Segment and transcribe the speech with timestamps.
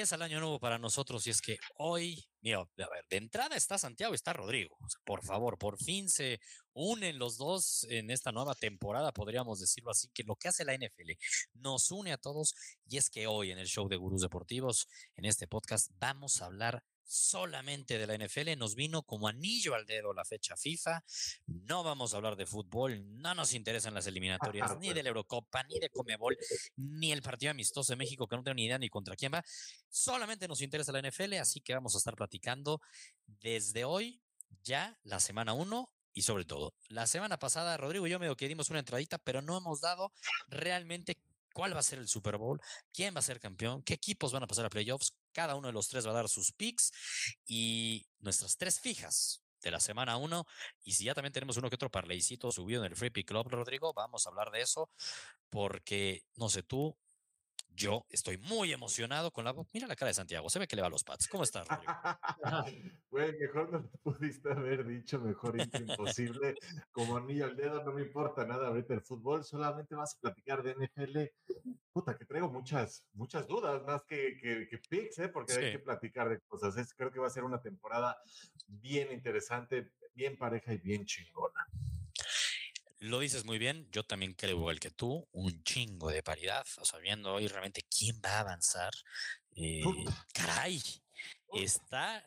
[0.00, 3.54] Empieza el año nuevo para nosotros y es que hoy, mira, a ver, de entrada
[3.54, 4.74] está Santiago y está Rodrigo.
[5.04, 6.40] Por favor, por fin se
[6.72, 10.72] unen los dos en esta nueva temporada, podríamos decirlo así, que lo que hace la
[10.72, 11.10] NFL
[11.52, 12.54] nos une a todos
[12.86, 16.46] y es que hoy en el show de Gurús Deportivos, en este podcast, vamos a
[16.46, 21.02] hablar solamente de la NFL, nos vino como anillo al dedo la fecha FIFA.
[21.46, 25.64] No vamos a hablar de fútbol, no nos interesan las eliminatorias, ni de la Eurocopa,
[25.64, 26.38] ni de Comebol,
[26.76, 29.44] ni el partido amistoso de México, que no tengo ni idea ni contra quién va.
[29.88, 32.80] Solamente nos interesa la NFL, así que vamos a estar platicando
[33.26, 34.22] desde hoy,
[34.62, 38.46] ya la semana 1 y sobre todo, la semana pasada, Rodrigo y yo medio que
[38.46, 40.12] dimos una entradita, pero no hemos dado
[40.48, 41.18] realmente
[41.52, 42.60] cuál va a ser el Super Bowl,
[42.92, 45.14] quién va a ser campeón, qué equipos van a pasar a playoffs.
[45.32, 46.92] Cada uno de los tres va a dar sus picks
[47.46, 50.46] y nuestras tres fijas de la semana uno.
[50.82, 53.48] Y si ya también tenemos uno que otro parleycito subido en el Free Pick Club,
[53.48, 54.90] Rodrigo, vamos a hablar de eso
[55.48, 56.96] porque, no sé tú,
[57.80, 59.54] yo estoy muy emocionado con la.
[59.72, 61.26] Mira la cara de Santiago, se ve que le va a los Pats.
[61.28, 61.92] ¿Cómo estás, Rodrigo?
[63.10, 66.54] Güey, mejor no te pudiste haber dicho, mejor imposible.
[66.92, 70.62] Como anillo al dedo, no me importa nada ahorita el fútbol, solamente vas a platicar
[70.62, 71.18] de NFL.
[71.92, 75.28] Puta, que traigo muchas, muchas dudas, más que, que, que picks, ¿eh?
[75.28, 75.60] porque Sí.
[75.60, 76.76] hay que platicar de cosas.
[76.76, 78.16] Es, creo que va a ser una temporada
[78.68, 81.66] bien interesante, bien pareja y bien chingona.
[83.00, 86.84] Lo dices muy bien, yo también creo igual que tú, un chingo de paridad, o
[86.84, 88.92] sea, viendo hoy realmente quién va a avanzar.
[89.56, 89.82] eh,
[90.34, 90.82] caray,
[91.54, 92.18] está.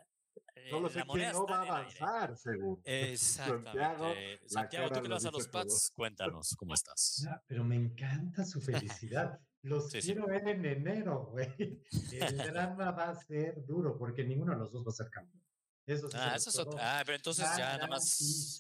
[0.56, 2.82] eh, Solo la sé quién moneda no va a avanzar, según.
[2.86, 3.80] Exactamente.
[3.80, 4.14] Santiago,
[4.48, 5.48] Santiago, tú que lo vas a los.
[5.48, 7.28] Pats, cuéntanos cómo estás.
[7.46, 9.40] Pero me encanta su felicidad.
[9.64, 10.08] Los Sí, sí.
[10.12, 11.80] quiero ver en enero, güey.
[12.12, 15.42] El drama va a ser duro porque ninguno de los dos va a ser campeón.
[15.86, 16.78] Eso sí Ah, eso es otro.
[16.82, 18.60] Ah, pero entonces ya nada más.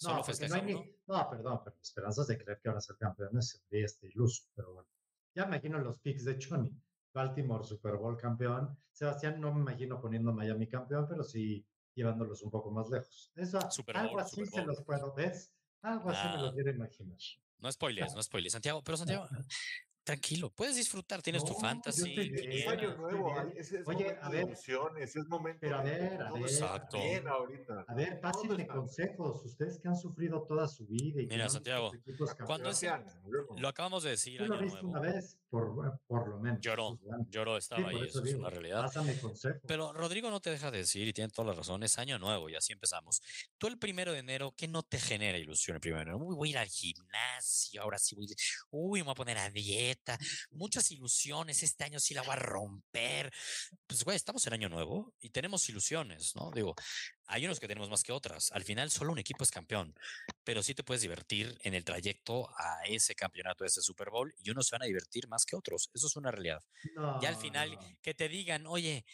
[0.00, 2.96] Solo No, porque no, ni- no, perdón, pero esperanzas de creer que van a ser
[2.96, 4.88] campeones de este iluso, pero bueno.
[5.34, 6.72] Ya me imagino los picks de Choni.
[7.12, 8.78] Baltimore Super Bowl campeón.
[8.92, 13.30] Sebastián no me imagino poniendo Miami campeón, pero sí llevándolos un poco más lejos.
[13.34, 14.66] Eso, Super algo Bowl, así Super se Bowl.
[14.68, 15.52] los puedo, ¿ves?
[15.82, 16.42] Algo así me Ah.
[16.42, 17.18] lo quiero imaginar.
[17.58, 18.52] No spoilers, no spoilers.
[18.52, 19.28] Santiago, pero Santiago,
[20.04, 22.14] tranquilo, puedes disfrutar, tienes tu No, yo fantasy.
[22.14, 22.52] bien.
[22.52, 25.82] Es año nuevo, ese es Oye, momento a de ver, emociones, es momento pero a
[25.82, 26.98] ver, a ver, Exacto.
[26.98, 27.84] bien ahorita.
[27.86, 28.32] A ver, está-
[28.74, 32.80] consejos, ustedes que han sufrido toda su vida y que Mira, Santiago, equipos cuando es-.
[33.56, 34.98] Lo acabamos de decir, Tú lo año viste nuevo.
[34.98, 36.60] una vez, por, por lo menos.
[36.60, 37.00] Lloró, es
[37.30, 38.82] lloró, Sí, estaba por ahí, eso eso es digo, una realidad.
[38.82, 39.60] Pásame consejos.
[39.66, 42.48] Pero Rodrigo no te deja de decir, y tiene toda la razón, es año nuevo
[42.48, 43.20] y así empezamos.
[43.58, 46.24] Tú el primero de enero, ¿qué no te genera ilusión el primero de enero?
[46.24, 48.26] Uy, voy a ir al gimnasio, ahora sí voy,
[48.70, 49.50] uy, me voy a poner a
[50.50, 53.32] muchas ilusiones, este año sí la voy a romper.
[53.86, 56.50] Pues, güey, estamos en año nuevo y tenemos ilusiones, ¿no?
[56.54, 56.74] Digo,
[57.26, 58.50] hay unos que tenemos más que otras.
[58.52, 59.94] Al final solo un equipo es campeón,
[60.44, 64.34] pero sí te puedes divertir en el trayecto a ese campeonato, a ese Super Bowl,
[64.42, 65.90] y unos se van a divertir más que otros.
[65.94, 66.62] Eso es una realidad.
[67.20, 69.04] Ya al No, final, no, que te digan, oye,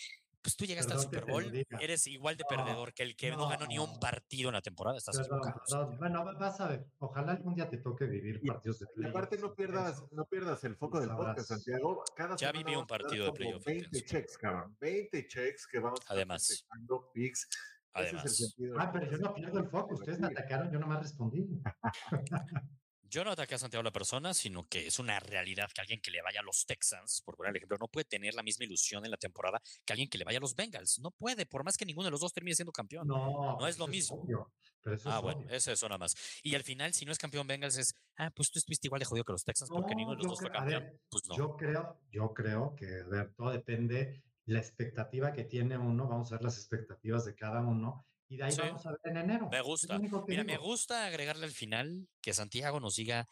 [0.47, 3.17] pues tú llegaste al Perdón que Super Bowl, eres igual de No, perdedor que el
[3.17, 3.99] que no, ganó ni un no.
[3.99, 4.97] partido en la temporada.
[4.97, 5.97] Estás Perdón.
[5.99, 6.87] Bueno, va- vas a ver.
[6.99, 10.62] Ojalá algún día te toque vivir Y- partidos de Y aparte no pierdas, no pierdas
[10.62, 12.05] el foco del podcast, Santiago.
[12.15, 14.06] Cada Ya viví un a partido de playoff 20 intenso.
[14.06, 14.77] checks, cabrón.
[14.81, 16.47] 20 checks que vamos a estar Además.
[16.47, 17.41] festejando picks.
[17.43, 17.49] Es
[17.93, 19.95] Además, Ah, pero yo no pierdo el foco.
[19.95, 21.49] Ustedes me atacaron, yo no me respondí.
[23.09, 26.11] yo no ataqué a Santiago la persona, sino que es una realidad que alguien que
[26.11, 29.05] le vaya a los Texans, por poner el ejemplo, no puede tener la misma ilusión
[29.05, 30.99] en la temporada que alguien que le vaya a los Bengals.
[31.00, 33.06] No puede, por más que ninguno de los dos termine siendo campeón.
[33.06, 34.17] No, pero es lo mismo.
[34.17, 34.53] obvio,
[34.83, 35.49] pero eso Ah, es bueno, obvio.
[35.56, 36.15] eso es eso nada más.
[36.43, 39.05] Y al final, si no es campeón Bengals, es, ah, pues tú estuviste igual de
[39.06, 40.83] jodido que los Texans porque No, ninguno de los dos fue creo- a campeón.
[40.84, 41.37] ver, pues no.
[41.37, 46.31] Yo creo, yo creo que, a ver, todo depende la expectativa que tiene uno, vamos
[46.32, 48.61] a ver las expectativas de cada uno y de ahí Sí.
[48.61, 49.49] vamos a ver en enero.
[49.50, 49.99] Me gusta.
[50.26, 53.28] Mira, me gusta agregarle al final que Santiago nos diga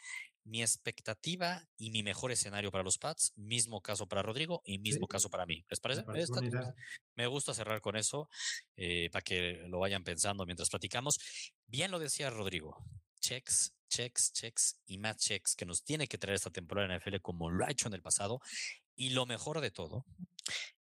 [0.47, 5.07] mi expectativa y mi mejor escenario para los Pats, mismo caso para Rodrigo y mismo
[5.07, 5.11] Sí.
[5.11, 5.65] caso para mí.
[5.71, 6.75] ¿Les Me parece?
[7.17, 8.29] me gusta cerrar con eso
[8.77, 11.19] eh, para que lo vayan pensando mientras platicamos.
[11.67, 12.77] Bien lo decía Rodrigo.
[13.21, 17.21] Checks, checks, checks y más checks que nos tiene que traer esta temporada en NFL
[17.23, 18.41] como lo ha hecho en el pasado.
[18.97, 20.05] Y lo mejor de todo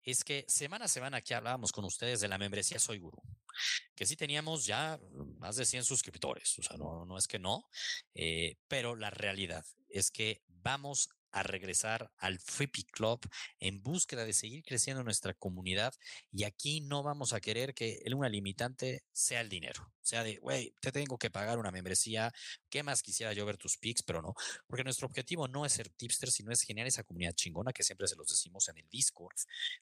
[0.03, 3.21] es que semana a semana aquí hablábamos con ustedes de la membresía Soy Guru,
[3.95, 4.99] que sí teníamos ya
[5.39, 7.69] más de 100 suscriptores, o sea, no, no es que no,
[8.13, 13.19] eh, pero la realidad es que vamos a regresar al Pick Club
[13.59, 15.93] en búsqueda de seguir creciendo nuestra comunidad.
[16.31, 19.91] Y aquí no vamos a querer que una limitante sea el dinero.
[20.01, 22.31] Sea, de, güey, te tengo que pagar una membresía.
[22.69, 24.03] ¿Qué más quisiera yo ver tus picks?
[24.03, 24.33] Pero no,
[24.67, 28.07] porque nuestro objetivo no es ser tipster, sino es generar esa comunidad chingona que siempre
[28.07, 29.35] se los decimos en el Discord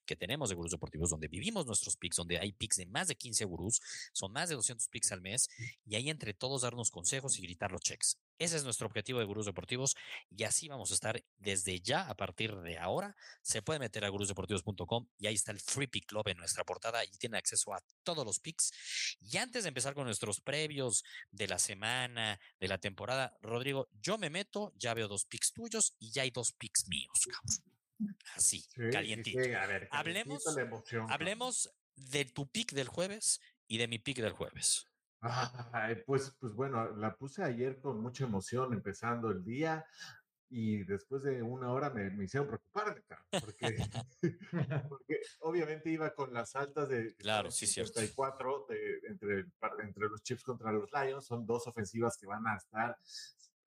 [0.05, 3.15] que tenemos de gurús deportivos, donde vivimos nuestros picks, donde hay picks de más de
[3.15, 3.81] 15 gurús,
[4.13, 5.49] son más de 200 picks al mes,
[5.85, 8.20] y ahí entre todos darnos consejos y gritar los checks.
[8.41, 9.95] Ese es nuestro objetivo de Gurús Deportivos
[10.35, 13.15] y así vamos a estar desde ya a partir de ahora.
[13.43, 17.05] Se puede meter a gurusdeportivos.com y ahí está el Free Pick Club en nuestra portada
[17.05, 18.71] y tiene acceso a todos los picks.
[19.19, 24.17] Y antes de empezar con nuestros previos de la semana, de la temporada, Rodrigo, yo
[24.17, 27.27] me meto, ya veo dos picks tuyos y ya hay dos picks míos.
[28.33, 29.37] Así, calientito.
[29.91, 30.43] hablemos,
[31.09, 34.87] hablemos de tu pick del jueves y de mi pick del jueves
[36.05, 39.85] pues, pues bueno, la puse ayer con mucha emoción empezando el día
[40.49, 43.01] y después de una hora me, me hicieron preocupar,
[43.39, 43.77] porque,
[44.89, 49.45] porque obviamente iba con las altas de claro, sí, 54 de, entre,
[49.83, 52.97] entre los Chiefs contra los Lions, son dos ofensivas que van a estar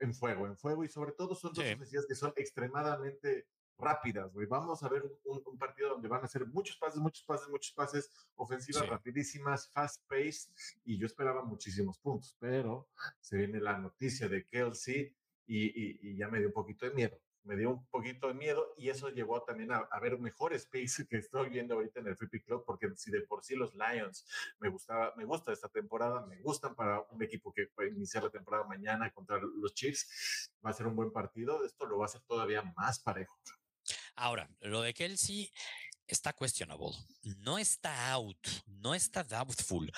[0.00, 3.46] en fuego, en fuego y sobre todo son dos ofensivas que son extremadamente
[3.78, 4.46] rápidas, güey.
[4.46, 8.10] Vamos a ver un, partido donde van a hacer muchos pases, muchos pases, muchos pases,
[8.36, 10.50] ofensivas rapidísimas, fast pace,
[10.84, 12.88] y yo esperaba muchísimos puntos, pero
[13.20, 15.14] se viene la noticia de Kelsey
[15.46, 17.20] y, y, ya me dio un poquito de miedo.
[17.44, 21.18] Me dio un poquito de miedo y eso llevó también a, ver mejores pace que
[21.18, 24.26] estoy viendo ahorita en el Free Club, porque si de por sí los Lions
[24.60, 28.30] me gustaba, me gusta esta temporada, me gustan para un equipo que puede iniciar la
[28.30, 32.06] temporada mañana contra los Chiefs, va a ser un buen partido, esto lo va a
[32.06, 33.38] hacer todavía más parejo.
[34.16, 35.50] Ahora, lo de Kelsey
[36.06, 36.96] está questionable.
[37.38, 39.90] No está out, no está doubtful.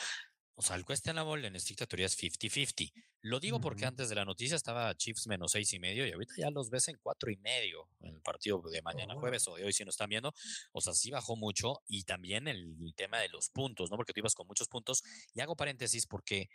[0.55, 2.93] O sea, el questionable en estricta teoría es 50-50.
[3.23, 6.35] Lo digo porque antes de la noticia estaba Chiefs menos seis y medio y ahorita
[6.39, 9.21] ya los ves en cuatro y medio en el partido de mañana oh.
[9.21, 10.33] jueves o de hoy si nos están viendo.
[10.73, 13.97] O sea, sí bajó mucho y también el tema de los puntos, ¿no?
[13.97, 15.03] Porque tú ibas con muchos puntos.
[15.35, 16.49] Y hago paréntesis porque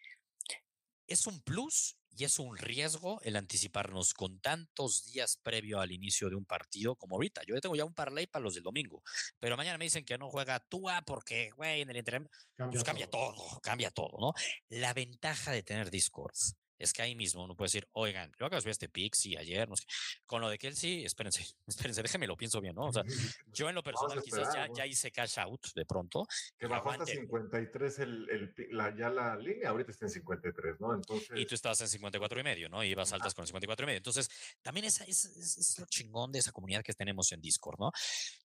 [1.07, 6.29] es un plus y es un riesgo el anticiparnos con tantos días previo al inicio
[6.29, 7.41] de un partido como ahorita.
[7.47, 9.03] Yo tengo ya un parlay para los del domingo,
[9.39, 13.09] pero mañana me dicen que no juega Tua porque, güey, en el entrenamiento, pues cambia
[13.09, 14.33] todo, cambia todo, ¿no?
[14.69, 16.35] La ventaja de tener Discord
[16.81, 19.69] es que ahí mismo uno puede decir, oigan, yo acabo de este pick, sí, ayer,
[19.69, 19.85] no sé,
[20.25, 22.87] con lo de Kelsey, espérense, espérense, déjenme lo pienso bien, ¿no?
[22.87, 23.03] O sea,
[23.47, 26.25] yo en lo personal quizás ya, ya, hice cash out de pronto.
[26.57, 30.93] Que bajó hasta 53 el, el, la, ya la línea, ahorita está en 53, ¿no?
[30.93, 31.39] Entonces...
[31.39, 32.83] Y tú estabas en 54 y medio, ¿no?
[32.83, 33.97] Y ibas altas con 54 y medio.
[33.97, 34.29] Entonces,
[34.61, 37.91] también esa, es, es, lo chingón de esa comunidad que tenemos en Discord, ¿no?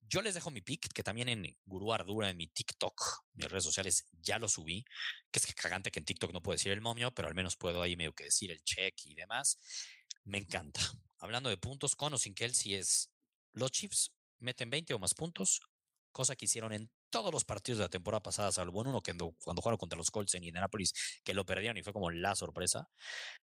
[0.09, 3.65] Yo les dejo mi pick, que también en Guru Ardura, en mi TikTok, mis redes
[3.65, 4.85] sociales, ya lo subí,
[5.31, 7.57] que es que cagante que en TikTok no puedo decir el momio, pero al menos
[7.57, 9.59] puedo ahí medio que decir el check y demás.
[10.25, 10.81] Me encanta.
[11.19, 13.11] Hablando de puntos, con o sin Kelsey es
[13.53, 15.61] los Chiefs meten 20 o más puntos,
[16.13, 19.17] cosa que hicieron en todos los partidos de la temporada pasada, salvo en uno que
[19.17, 20.93] cuando jugaron contra los Colts en Indianapolis,
[21.25, 22.91] que lo perdieron y fue como la sorpresa.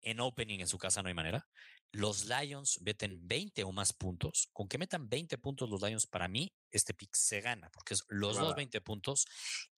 [0.03, 1.47] En opening en su casa no hay manera.
[1.91, 4.49] Los Lions meten 20 o más puntos.
[4.53, 8.03] Con que metan 20 puntos los Lions, para mí, este pick se gana, porque es
[8.07, 9.25] los dos 20 puntos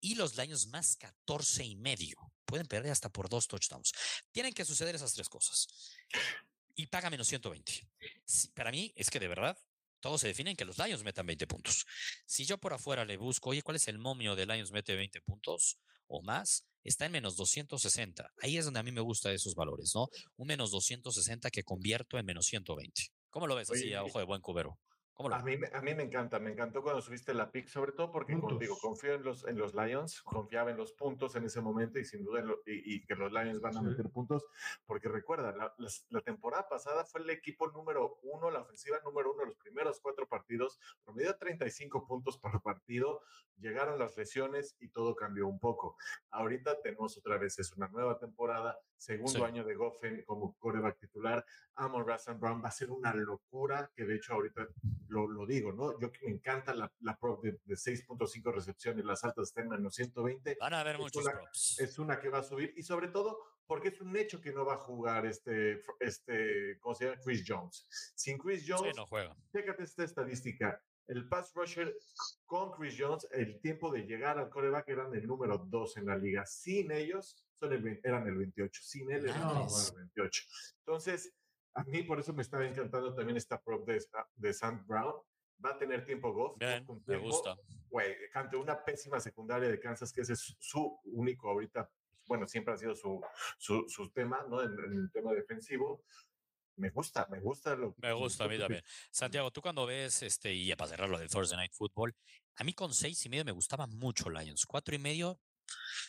[0.02, 2.18] y los Lions más 14 y medio.
[2.44, 3.94] Pueden perder hasta por dos touchdowns.
[4.34, 5.66] Tienen que suceder esas tres cosas.
[6.76, 7.90] Y paga menos 120.
[8.54, 9.58] para mí, es que de verdad,
[10.00, 11.86] todo se define en que los Lions metan 20 puntos.
[12.26, 15.22] Si yo por afuera le busco, oye, ¿cuál es el momio de Lions mete 20
[15.22, 16.66] puntos o más?
[16.84, 18.32] Está en menos 260.
[18.42, 20.08] Ahí es donde a mí me gustan esos valores, ¿no?
[20.38, 23.10] Un menos 260 que convierto en menos 120.
[23.30, 24.80] ¿Cómo lo ves así a ojo de buen cubero?
[25.20, 28.40] A, mí, a mí me encanta, me encantó cuando subiste la pick, sobre todo porque,
[28.40, 31.98] como digo, confío en los, en los Lions, confiaba en los puntos en ese momento
[31.98, 34.46] y sin duda y, que los Lions van a meter puntos,
[34.86, 35.74] porque recuerda, la,
[36.10, 40.28] la, temporada pasada fue el equipo número uno, la ofensiva número uno, los primeros cuatro
[40.28, 43.22] partidos, promedio 35 puntos por partido,
[43.58, 45.98] llegaron las lesiones y todo cambió un poco.
[46.30, 51.46] Ahorita tenemos otra vez, es una nueva temporada, segundo año de Goffen como coreback titular,
[51.76, 54.68] Amon Russell Brown va a ser una locura, que de hecho ahorita
[55.10, 56.00] lo, lo digo, ¿no?
[56.00, 60.58] Yo me encanta la, la prop de, 6.5 recepciones, las altas están en menos 120.
[60.60, 61.80] Van a haber muchos una, props.
[61.80, 64.66] Es una que va a subir y sobre todo porque es un hecho que no
[64.66, 67.22] va a jugar este, este ¿cómo se llama?
[67.24, 67.88] Chris Jones.
[68.16, 69.36] Sin Chris Jones, sí, no juega.
[69.52, 70.82] Chécate esta estadística.
[71.08, 71.96] El pass rusher
[72.46, 76.18] con Chris Jones, el tiempo de llegar al coreback eran el número 2 en la
[76.18, 76.46] liga.
[76.46, 78.82] Sin ellos, son el, eran el 28.
[78.84, 80.44] Sin él, eran el 28.
[80.80, 81.34] Entonces,
[81.78, 84.04] a mí por eso me estaba encantando también esta prop de,
[84.36, 85.14] de Sam Brown.
[85.64, 86.58] Va a tener tiempo Goff.
[87.06, 87.56] me gusta.
[87.90, 91.90] Güey, ante una pésima secundaria de Kansas, que ese es su único ahorita,
[92.28, 93.22] bueno, siempre ha sido su,
[93.58, 94.62] su, su tema, ¿no?
[94.62, 96.04] En, en, el tema defensivo.
[96.76, 98.84] me gusta, me gusta lo Me gusta a mí también.
[99.10, 102.16] Santiago, tú cuando ves, este, y ya para cerrar lo del Thursday Night Football,
[102.56, 104.66] a mí con seis y medio me gustaba mucho Lions.
[104.66, 105.40] Cuatro y medio,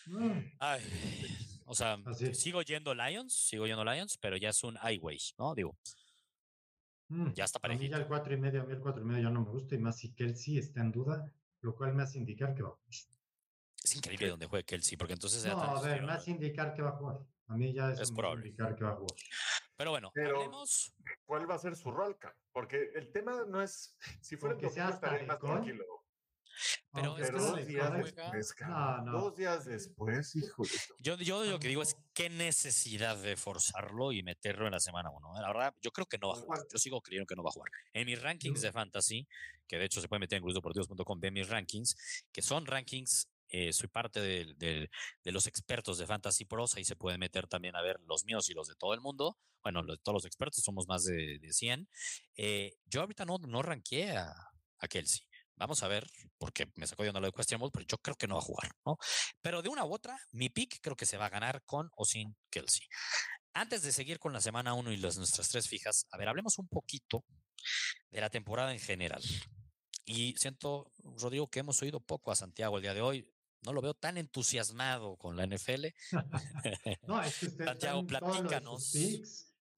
[0.06, 0.82] Mm, ay,
[1.68, 1.98] o sea,
[2.32, 5.54] sigo yendo Lions, sigo yendo Lions, pero ya es un highway, ¿no?
[5.54, 5.76] Digo,
[7.08, 7.32] mm.
[7.34, 9.22] Ya está A mí ya el cuatro y medio, a mí el cuatro y medio
[9.24, 12.18] ya no me gusta y más si Kelsey está en duda, lo cual me hace
[12.18, 12.90] indicar que va a jugar.
[13.84, 16.90] es increíble donde juegue Kelsey, porque entonces No, a ver, me hace indicar que va
[16.90, 17.18] a jugar.
[17.48, 18.46] A mí ya Es me hace probable.
[18.48, 19.16] indicar que va a jugar.
[19.76, 20.92] Pero bueno, Pero- hablemos.
[21.24, 22.18] ¿Cuál va a ser su rol?
[22.52, 23.96] Porque el tema no es.
[24.20, 25.08] Si fuera que el sea hasta
[25.38, 25.97] tranquilo.
[26.92, 29.12] Pero es Pero que sea dos de días después, No, no.
[29.20, 30.70] Dos días después, híjole.
[30.98, 35.10] Yo, yo lo que digo es qué necesidad de forzarlo y meterlo en la semana
[35.10, 35.32] uno.
[35.40, 36.60] La verdad, yo creo que no va a jugar.
[36.72, 37.70] Yo sigo creyendo que no va a jugar.
[37.92, 39.28] En mis rankings de fantasy,
[39.66, 43.28] que de hecho se puede meter en grupdeportivos.com, ve mis rankings, que son rankings.
[43.50, 44.90] eh, soy parte del- del-
[45.24, 46.74] de los expertos de Fantasy Pros.
[46.76, 49.38] Ahí se puede meter también a ver los míos y los de todo el mundo.
[49.62, 51.88] Bueno, los de todos los expertos, somos más de, de 100.
[52.36, 54.34] Eh, yo ahorita no, no ranqué a,
[54.80, 55.22] a Kelsey.
[55.58, 58.28] Vamos a ver, porque me sacó de onda lo de questionable, pero yo creo que
[58.28, 58.96] no va a jugar, ¿no?
[59.40, 62.04] Pero de una u otra, mi pick creo que se va a ganar con o
[62.04, 62.86] sin Kelsey.
[63.54, 66.58] Antes de seguir con la semana 1 y las, nuestras tres fijas, a ver, hablemos
[66.58, 67.24] un poquito
[68.10, 69.22] de la temporada en general.
[70.04, 73.28] Y siento, Rodrigo, que hemos oído poco a Santiago el día de hoy.
[73.62, 75.86] No lo veo tan entusiasmado con la NFL.
[77.08, 78.92] No, es que Santiago, platícanos.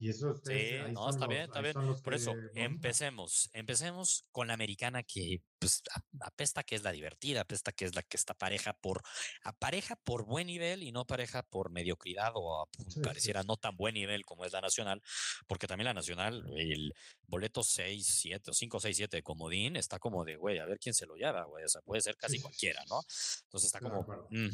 [0.00, 1.74] Y eso ustedes, Sí, no, está los- bien, está bien.
[2.02, 2.56] Por eso, montan.
[2.56, 3.50] empecemos.
[3.52, 5.82] Empecemos con la americana que pues,
[6.20, 9.02] apesta que es la divertida, apesta que es la que está pareja por,
[9.44, 13.42] a pareja por buen nivel y no pareja por mediocridad o a- Sí, sí, pareciera
[13.42, 13.46] sí.
[13.46, 15.02] no tan buen nivel como es la nacional,
[15.46, 16.94] porque también la nacional, el
[17.26, 20.78] boleto 6, 7 o 5, 6, 7 de comodín está como de, güey, a ver
[20.78, 21.62] quién se lo lleva, güey.
[21.64, 23.02] O sea, puede ser casi cualquiera, ¿no?
[23.44, 24.48] Entonces está como, mm,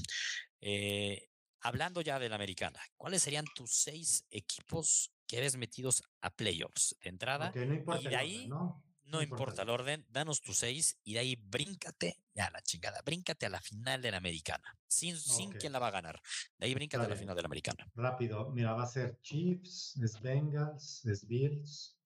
[0.60, 1.28] eh,
[1.60, 6.96] hablando ya de la americana, ¿cuáles serían tus seis equipos que ves metidos a playoffs
[7.02, 7.50] de entrada?
[7.50, 8.82] Ok, no importa de el orden, ahí, ¿no?
[9.04, 12.60] No no importa importa el orden, danos tus seis y de ahí bríncate a la
[12.60, 15.56] chingada, bríncate a la final de la americana, sin, sin Ok.
[15.60, 16.20] quién la va a ganar.
[16.58, 17.86] De ahí bríncate a la final de la americana.
[17.94, 21.96] Rápido, mira, va a ser Chiefs, es Bengals, es Bills,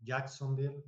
[0.00, 0.82] Jacksonville.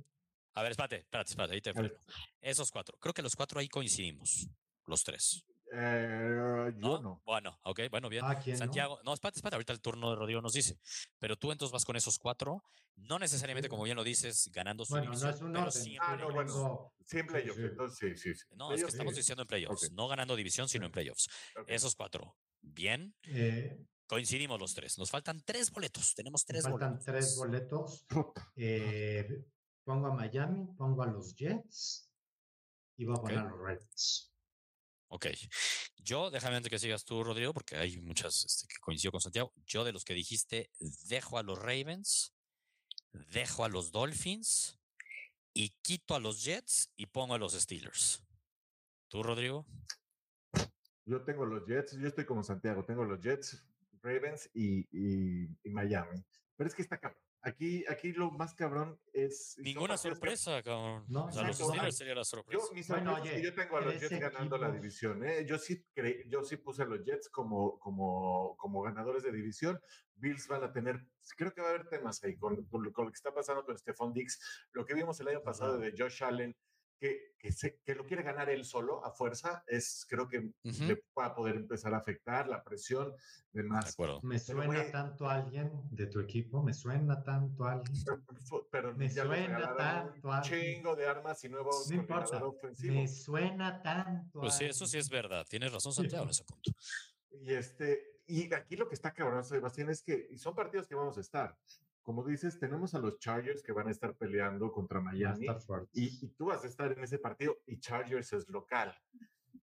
[0.55, 1.99] A ver, espérate, espérate, espérate, ahí te freno.
[2.41, 4.47] Esos cuatro, creo que los cuatro ahí coincidimos,
[4.87, 5.43] los tres.
[5.73, 7.01] Eh, yo ¿No?
[7.01, 7.21] no.
[7.25, 8.23] Bueno, ok, bueno, bien.
[8.25, 8.41] Ah.
[8.55, 10.79] Santiago, no, espérate, espérate, ahorita el turno de Rodrigo nos dice.
[11.19, 12.63] Pero tú entonces vas con esos cuatro,
[12.95, 13.69] no necesariamente, Sí.
[13.69, 16.93] como bien lo dices, ganando su Bueno, no es un pero sí Ah, no, bueno.
[17.05, 17.59] Sí, en playoffs.
[17.59, 17.65] sí.
[17.65, 18.39] Entonces, sí, sí.
[18.39, 18.45] sí.
[18.55, 21.27] No, es que estamos diciendo en playoffs, no ganando división, sino en playoffs.
[21.67, 24.97] Esos cuatro, bien, eh, coincidimos los tres.
[24.97, 27.05] Nos faltan tres boletos, tenemos tres faltan boletos.
[27.05, 28.05] tres boletos.
[28.55, 29.45] Eh,
[29.83, 32.09] pongo a Miami, pongo a los Jets
[32.97, 33.23] y voy a Ok.
[33.23, 34.33] poner a los Ravens.
[35.09, 35.27] Ok.
[35.97, 39.53] Yo, déjame antes que sigas tú, Rodrigo, porque hay muchas este, que coincido con Santiago.
[39.65, 40.69] Yo, de los que dijiste,
[41.07, 42.33] dejo a los Ravens,
[43.13, 44.79] dejo a los Dolphins
[45.53, 48.23] y quito a los Jets y pongo a los Steelers.
[49.07, 49.65] ¿Tú, Rodrigo?
[51.05, 53.63] Yo tengo los Jets, yo estoy como Santiago, tengo los Jets,
[54.01, 56.23] Ravens y, y- Miami.
[56.55, 57.21] Pero es que está cabrón.
[57.47, 59.55] Aquí, aquí lo más cabrón es.
[59.59, 61.05] Ninguna sorpresa, cabrón.
[61.07, 61.55] No, o sea, los.
[61.57, 62.61] Steelers sería la sorpresa.
[62.67, 65.23] Yo, mi Bueno, oye, yo tengo a los Jets ganando la división.
[65.23, 65.45] ¿eh?
[65.45, 69.79] Yo, sí cre- yo sí puse a los Jets como, como, como ganadores de división.
[70.15, 71.05] Bills van a tener,
[71.37, 73.63] creo que va a haber temas ahí con, con lo con lo que está pasando
[73.63, 74.67] con Stephon Dix.
[74.73, 76.53] Lo que vimos el año pasado de Josh Allen,
[76.99, 80.83] que, que, se- que lo quiere ganar él solo a fuerza, es creo que Ujú.
[80.85, 83.13] le va a poder empezar a afectar la presión,
[83.51, 83.93] De demás.
[83.93, 84.19] acuerdo.
[84.23, 84.91] Me suena güey.
[84.91, 87.93] tanto a alguien de tu equipo, me suena tanto a alguien.
[88.71, 92.41] Pero Me ya suena tanto un a- chingo de armas y nuevos No importa,
[92.83, 95.01] me suena tanto Pues a sí, eso sí alguien.
[95.01, 95.45] es verdad.
[95.47, 96.71] Tienes razón, Santiago, en ese punto.
[97.31, 101.17] Y este, y aquí lo que está cabrón, Sebastián, es que son partidos que vamos
[101.17, 101.55] a estar.
[102.07, 105.45] Como dices, tenemos a los Chargers que van a estar peleando contra a Miami
[105.91, 108.95] y, y tú vas a estar en ese partido y Chargers es local.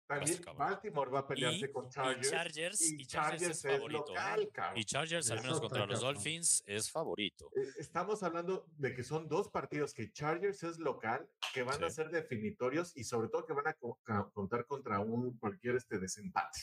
[0.06, 0.40] También.
[0.56, 2.30] Baltimore va a pelearse Y, con y Chargers.
[2.30, 4.04] Chargers, y y Chargers es favorito.
[4.06, 4.14] ¿eh?
[4.14, 4.78] local, cabrón.
[4.78, 6.00] Y Chargers, al menos contra los.
[6.00, 7.50] Dolphins, es favorito.
[7.54, 11.90] Eh, Estamos hablando de que son dos partidos que Chargers es local, que van a
[11.90, 11.96] Sí.
[11.96, 15.98] ser definitorios y sobre todo que van a co- ca- contar contra un cualquier este
[15.98, 16.58] desempate.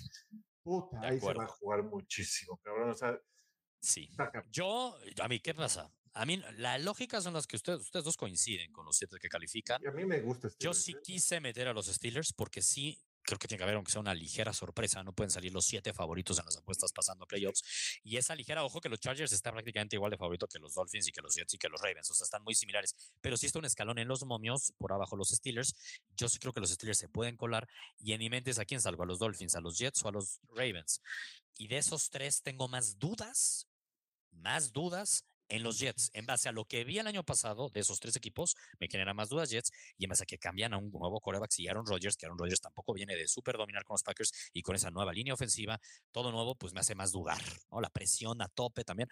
[0.63, 2.89] Puta, De ahí se va a jugar muchísimo, cabrón.
[2.89, 3.17] O sea,
[3.79, 4.09] Sí.
[4.51, 5.91] Yo, a mí, ¿qué pasa?
[6.13, 9.29] A mí, la lógica son las que ustedes, ustedes dos coinciden con los siete que
[9.29, 9.81] califican.
[9.83, 10.63] Y a mí me gusta este.
[10.63, 13.91] Yo sí quise meter a los Steelers porque sí creo que tiene que haber, aunque
[13.91, 17.27] sea una ligera sorpresa, no pueden salir los siete favoritos en las apuestas pasando a
[17.27, 17.99] playoffs.
[18.03, 21.09] Y esa ligera, ojo que los Chargers están prácticamente igual de favorito que los Dolphins
[21.09, 22.95] y que los Jets y que los Ravens, o sea, están muy similares.
[23.21, 25.75] Pero sí está un escalón en los momios, por abajo los Steelers.
[26.15, 27.67] Yo sí creo que los Steelers se pueden colar
[27.99, 30.07] y en mi mente es a quién salgo, a los Dolphins, a los Jets o
[30.07, 31.01] a los Ravens.
[31.57, 33.67] Y de esos tres tengo más dudas,
[34.31, 37.79] más dudas en los Jets, en base a lo que vi el año pasado de
[37.81, 40.77] esos tres equipos, me genera más dudas Jets y en base a que cambian a
[40.77, 43.93] un nuevo coreback y Aaron Rodgers, que Aaron Rodgers tampoco viene de súper dominar con
[43.95, 45.79] los Packers y con esa nueva línea ofensiva,
[46.11, 47.81] todo nuevo, pues me hace más dudar, ¿no?
[47.81, 49.09] La presión a tope también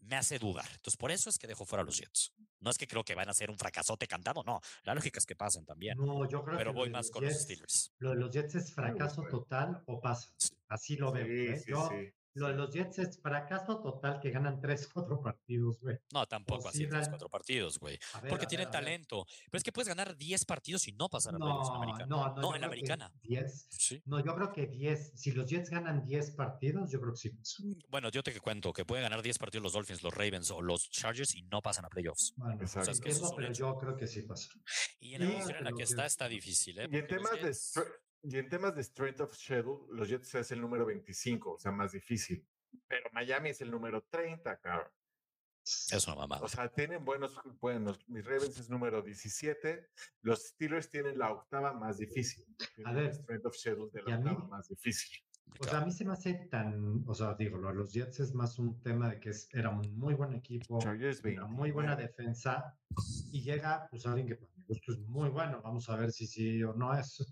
[0.00, 0.66] me hace dudar.
[0.66, 2.32] Entonces, por eso es que dejo fuera a los Jets.
[2.60, 4.60] No es que creo que van a ser un fracasote cantado, no.
[4.84, 5.96] La lógica es que pasen también.
[5.96, 7.92] No, yo creo pero que voy más con los Steelers.
[7.98, 10.32] Lo de los Jets es fracaso total o pasa.
[10.68, 11.26] Así lo veo.
[11.26, 11.58] Sí, ¿eh?
[11.58, 12.12] sí, Yo- sí.
[12.34, 15.98] Lo de los Jets es fracaso total que ganan 3, 4 partidos, güey.
[16.12, 17.98] No, tampoco así sí, en tres, real- cuatro partidos, güey.
[18.28, 19.26] Porque tienen ver, talento.
[19.50, 21.82] Pero es que puedes ganar 10 partidos y no pasar a playoffs en la No,
[21.82, 22.06] americana.
[22.06, 22.42] no, no.
[22.42, 23.12] No, en la que americana.
[23.22, 23.66] 10.
[23.70, 24.02] Sí.
[24.06, 25.12] No, yo creo que 10.
[25.14, 27.30] Si los Jets ganan 10 partidos, yo creo que sí.
[27.88, 30.90] Bueno, yo te cuento que pueden ganar 10 partidos los Dolphins, los Ravens o los
[30.90, 32.34] Chargers y no pasan a playoffs.
[32.36, 34.50] Bueno, es que eso es un pero yo creo que sí pasa.
[35.00, 36.88] Y en la división en la que está está difícil, ¿eh?
[36.90, 37.54] Y en, temas de,
[38.22, 41.72] y en temas de strength of schedule, los Jets es el número 25, o sea,
[41.72, 42.46] más difícil.
[42.86, 44.90] Pero Miami es el número 30, cabrón.
[45.64, 46.42] Es una mamada.
[46.44, 47.98] O sea, tienen buenos, buenos.
[48.08, 49.88] Mis Ravens es número 17.
[50.22, 52.46] Los Steelers tienen la octava más difícil.
[52.74, 55.18] Tienen ver, strength of schedule de la a mí- octava más difícil.
[55.60, 58.58] O sea, a mí se me hace tan, o sea, digo, los Jets es más
[58.58, 62.06] un tema de que es- era un muy buen equipo, Chargers una muy buena 29.
[62.06, 62.78] defensa
[63.32, 65.60] y llega pues alguien que para mi gusto es muy bueno.
[65.62, 67.26] Vamos a ver si sí o no es.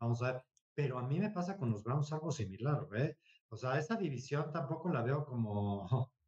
[0.00, 0.42] Vamos a ver.
[0.74, 3.16] Pero a mí me pasa con los Browns algo similar, ¿eh?
[3.48, 6.10] O sea, esa división tampoco la veo como...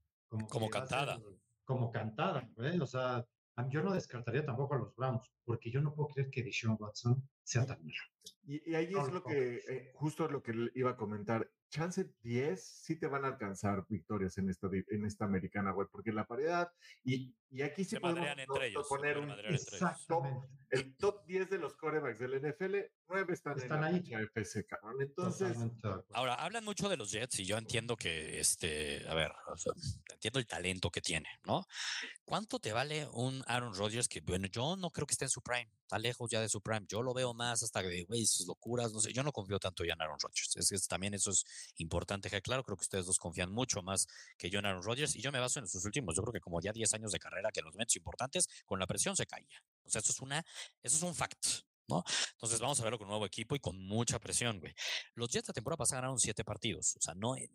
[0.48, 1.20] Como, ser- cantada.
[1.64, 2.78] como cantada, ¿eh?
[2.80, 3.22] O sea,
[3.68, 7.22] yo no descartaría tampoco a los Browns, porque yo no puedo creer que Deshaun Watson
[7.42, 7.98] sea tan malo.
[8.44, 11.50] Y, y ahí No, es lo que, eh, justo lo que iba a comentar.
[11.68, 16.12] Chance 10 sí te van a alcanzar victorias en esta, en esta americana, güey, porque
[16.12, 16.72] la paridad,
[17.04, 18.86] y, y aquí sí se podemos entre ellos.
[18.88, 19.30] poner un.
[19.30, 20.48] Exactamente.
[20.70, 22.76] el top 10 de los corebacks del NFL,
[23.08, 24.00] 9 están, Están en la ahí.
[24.00, 24.96] fecha FC, cabrón.
[25.02, 25.56] Entonces.
[26.14, 29.72] Ahora, hablan mucho de los Jets y yo entiendo que, este, a ver, o sea,
[30.14, 31.66] entiendo el talento que tiene, ¿no?
[32.24, 35.42] ¿Cuánto te vale un Aaron Rodgers que, bueno, yo no creo que esté en su
[35.42, 38.46] prime, está lejos ya de su prime, yo lo veo más hasta de, güey, sus
[38.46, 41.30] locuras, no sé, yo no confío tanto ya en Aaron Rodgers, es que también eso
[41.30, 41.44] es
[41.76, 44.06] importante, que claro, creo que ustedes dos confían mucho más
[44.38, 46.40] que yo en Aaron Rodgers y yo me baso en sus últimos, yo creo que
[46.40, 49.26] como ya 10 años de carrera, que en los momentos importantes, con la presión se
[49.26, 50.44] caía, o sea, eso es una,
[50.82, 51.44] eso es un fact,
[51.88, 52.04] ¿no?
[52.32, 54.74] Entonces vamos a verlo con un nuevo equipo y con mucha presión, güey.
[55.14, 56.96] Los Jets la temporada pasada ganaron siete partidos.
[56.96, 57.36] O sea, no.
[57.36, 57.50] eh,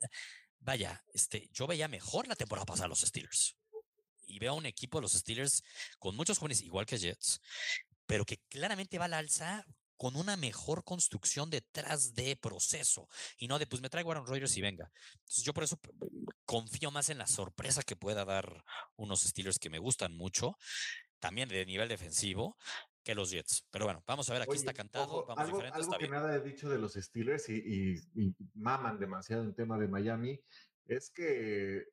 [0.60, 3.56] Vaya, este, yo veía mejor la temporada pasada a los Steelers.
[4.26, 5.63] Y veo un equipo de los Steelers
[6.00, 7.39] con muchos jóvenes, igual que Jets,
[8.06, 9.65] pero que claramente va al alza
[9.98, 13.08] con una mejor construcción detrás de proceso
[13.38, 14.92] y no de pues me traigo Aaron Rodgers y venga.
[15.14, 15.80] Entonces yo por eso
[16.46, 18.64] confío más en la sorpresa que pueda dar
[18.96, 20.56] unos Steelers que me gustan mucho,
[21.20, 22.58] también de nivel defensivo,
[23.04, 23.66] que los Jets.
[23.72, 26.04] Pero bueno, vamos a ver, aquí Oye, está cantado, ojo, vamos algo, algo está que
[26.04, 26.12] bien.
[26.12, 30.40] nada he dicho de los Steelers y, y- y maman demasiado en tema de Miami
[30.86, 31.86] es que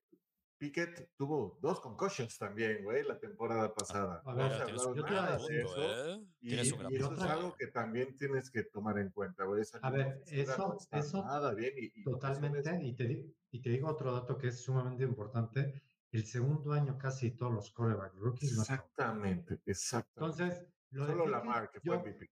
[0.59, 4.23] Pickett tuvo dos concussions también, güey, la temporada pasada.
[4.25, 6.15] a No ver, se iba a nada de punto, eso.
[6.15, 6.25] ¿eh?
[6.41, 9.63] Y, eso es algo que también tienes que tomar en cuenta, güey.
[9.83, 11.73] A ver, no eso- eso nada bien.
[11.77, 12.79] Y, y Totalmente.
[12.83, 15.83] Y te, di- y te digo otro dato que es sumamente importante.
[16.13, 18.53] El segundo año casi todos los coreback rookies.
[18.55, 18.63] no.
[18.63, 20.43] Exactamente, exactamente.
[20.45, 22.31] Entonces, lo Solo Lamar, que fue yo- MVP.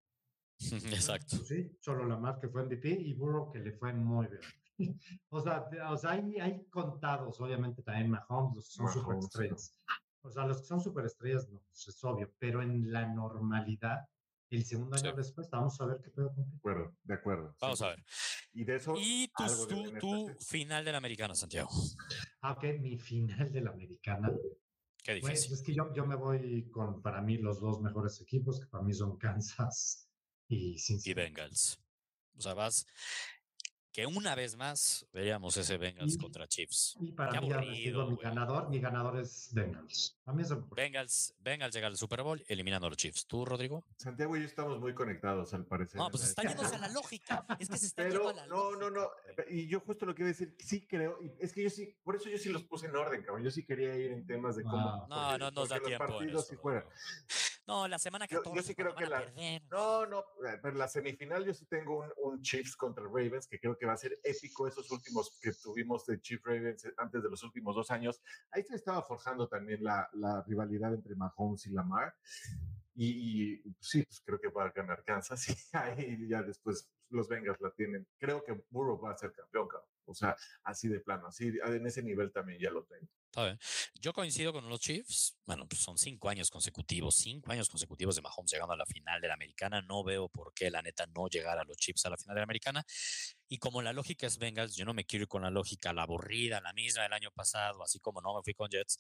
[0.97, 1.37] Exacto.
[1.39, 4.41] sí, solo Lamar que fue MVP y Burrow que le fue muy bien.
[5.31, 9.81] o sea, o sea hay, hay contados, obviamente también Mahomes, los que son Mahomes, superestrellas.
[10.23, 14.09] O sea, los que son superestrellas, no, pues es obvio, pero en la normalidad,
[14.51, 15.17] el segundo año Sí.
[15.17, 17.57] después, vamos a ver qué pedo con De acuerdo, de acuerdo.
[17.61, 17.85] Vamos sí.
[17.85, 18.05] a ver.
[18.53, 18.95] Y de eso.
[18.99, 21.71] Y tu, de tu, la final del americano, Santiago.
[22.43, 24.31] Ah, ok, mi final de la americana.
[25.03, 25.53] Qué Pues difícil.
[25.55, 28.85] es que yo, yo me voy con, para mí, los dos mejores equipos, que para
[28.85, 30.09] mí son Kansas
[30.49, 31.15] y Y Cincinnati.
[31.15, 31.81] Bengals.
[32.37, 32.87] O sea, vas
[33.93, 36.97] que una vez más veríamos ese Bengals Y- contra Chiefs.
[37.01, 40.17] Y para Qué mí, aburrido, mi ganador, mi ganador es Bengals.
[40.25, 40.83] A mí eso me importa.
[40.83, 43.27] Bengals, Bengals llega al Super Bowl eliminando a los Chiefs.
[43.27, 43.85] ¿Tú, Rodrigo?
[43.97, 45.97] Santiago y yo estamos muy conectados, al parecer.
[46.01, 47.45] No, pues la- está yéndose a la lógica.
[47.59, 49.01] Es que se está yendo Pero a la no, no, no.
[49.03, 49.59] lógica, güey.
[49.61, 51.95] Y yo justo lo que iba a decir, sí creo, y es que yo sí,
[52.03, 53.45] por eso yo sí los puse en orden, cabrón.
[53.45, 55.07] Yo sí quería ir en temas de cómo.
[55.11, 55.37] Ah.
[55.37, 56.41] No, no nos da tiempo en eso.
[56.43, 56.85] sí fueran.
[57.67, 59.63] No, la semana Yo- yo 14 sí creo que la- perder.
[59.71, 63.61] No, no, eh, pero la semifinal yo sí tengo un, un Chiefs contra Ravens que
[63.61, 67.23] creo que va a ser épico esos últimos que tuvimos de Chiefs Ravens eh, antes
[67.23, 68.21] de los últimos dos años.
[68.51, 72.15] Ahí se estaba forjando también la, la rivalidad entre Mahomes y Lamar.
[72.95, 77.29] Y, y, sí, pues creo que va a ganar Kansas y ahí ya después los
[77.29, 78.07] Bengals la tienen.
[78.19, 79.89] Creo que Burrow va a ser campeón, cabrón.
[80.05, 83.07] O sea, así de plano, así en ese nivel también ya lo tengo.
[83.95, 85.39] Yo coincido con los Chiefs.
[85.47, 89.21] Bueno, pues son cinco años consecutivos, cinco años consecutivos de Mahomes llegando a la final
[89.21, 89.81] de la americana.
[89.83, 92.41] No veo por qué, la neta, no llegar a los Chiefs a la final de
[92.41, 92.85] la americana.
[93.49, 96.03] Y como la lógica es Bengals, yo no me quiero ir con la lógica, la
[96.03, 98.99] aburrida, la misma del año pasado, así como no me fui con Jets.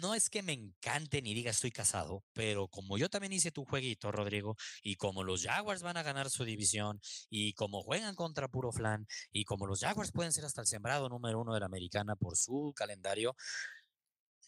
[0.00, 3.64] No es que me encante ni diga estoy casado, pero como yo también hice tu
[3.64, 8.48] jueguito, Rodrigo, y como los Jaguars van a ganar su división, y como juegan contra
[8.48, 11.66] puro flan, y como los Jaguars pueden ser hasta el sembrado número uno de la
[11.66, 13.36] americana por su calendario,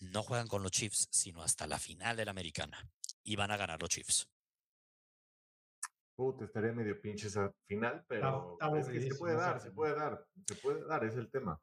[0.01, 2.88] no juegan con los Chiefs, sino hasta la final de la americana.
[3.23, 4.29] Y van a ganar los Chiefs.
[6.17, 10.27] Puta, estaría medio pinche esa final, pero es que se puede dar, se puede dar,
[10.47, 11.61] se puede dar, es el tema.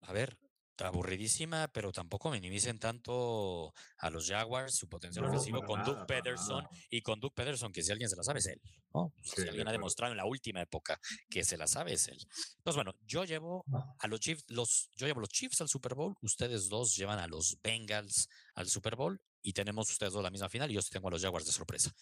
[0.00, 0.38] A ver,
[0.86, 6.06] aburridísima, pero tampoco minimicen tanto a los Jaguars, su potencial No, ofensivo con nada, para
[6.06, 8.60] Pederson y con Doug Pederson, que si alguien se la sabe es él,
[8.94, 9.12] ¿no?
[9.22, 12.18] Sí, si alguien ha demostrado en la última época que se la sabe es él.
[12.58, 13.96] Entonces, bueno, yo llevo No.
[13.98, 17.18] a los Chiefs, los, yo llevo a los Chiefs al Super Bowl, ustedes dos llevan
[17.18, 20.82] a los Bengals al Super Bowl y tenemos ustedes dos la misma final y yo
[20.82, 21.92] sí tengo a los Jaguars de sorpresa.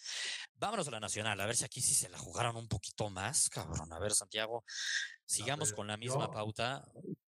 [0.55, 3.49] Vámonos a la nacional, a ver si aquí sí se la jugaron un poquito más,
[3.49, 3.93] cabrón.
[3.93, 4.63] A ver, Santiago,
[5.25, 6.83] sigamos ver, con la misma yo- pauta.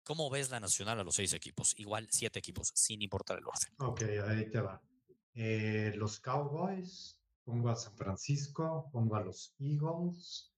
[0.03, 1.77] ¿Cómo ves la nacional a los seis equipos?
[1.79, 3.73] Igual siete equipos, sin importar el orden.
[3.79, 4.81] Ok, ahí te va.
[5.33, 10.51] Eh, los Cowboys, pongo a San Francisco, pongo a los Eagles,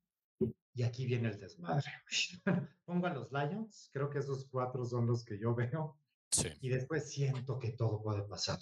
[0.74, 1.86] y aquí viene el desmadre.
[2.86, 5.98] pongo a los Lions, creo que esos cuatro son los que yo veo,
[6.32, 6.50] Sí.
[6.62, 8.58] y después siento que todo puede pasar.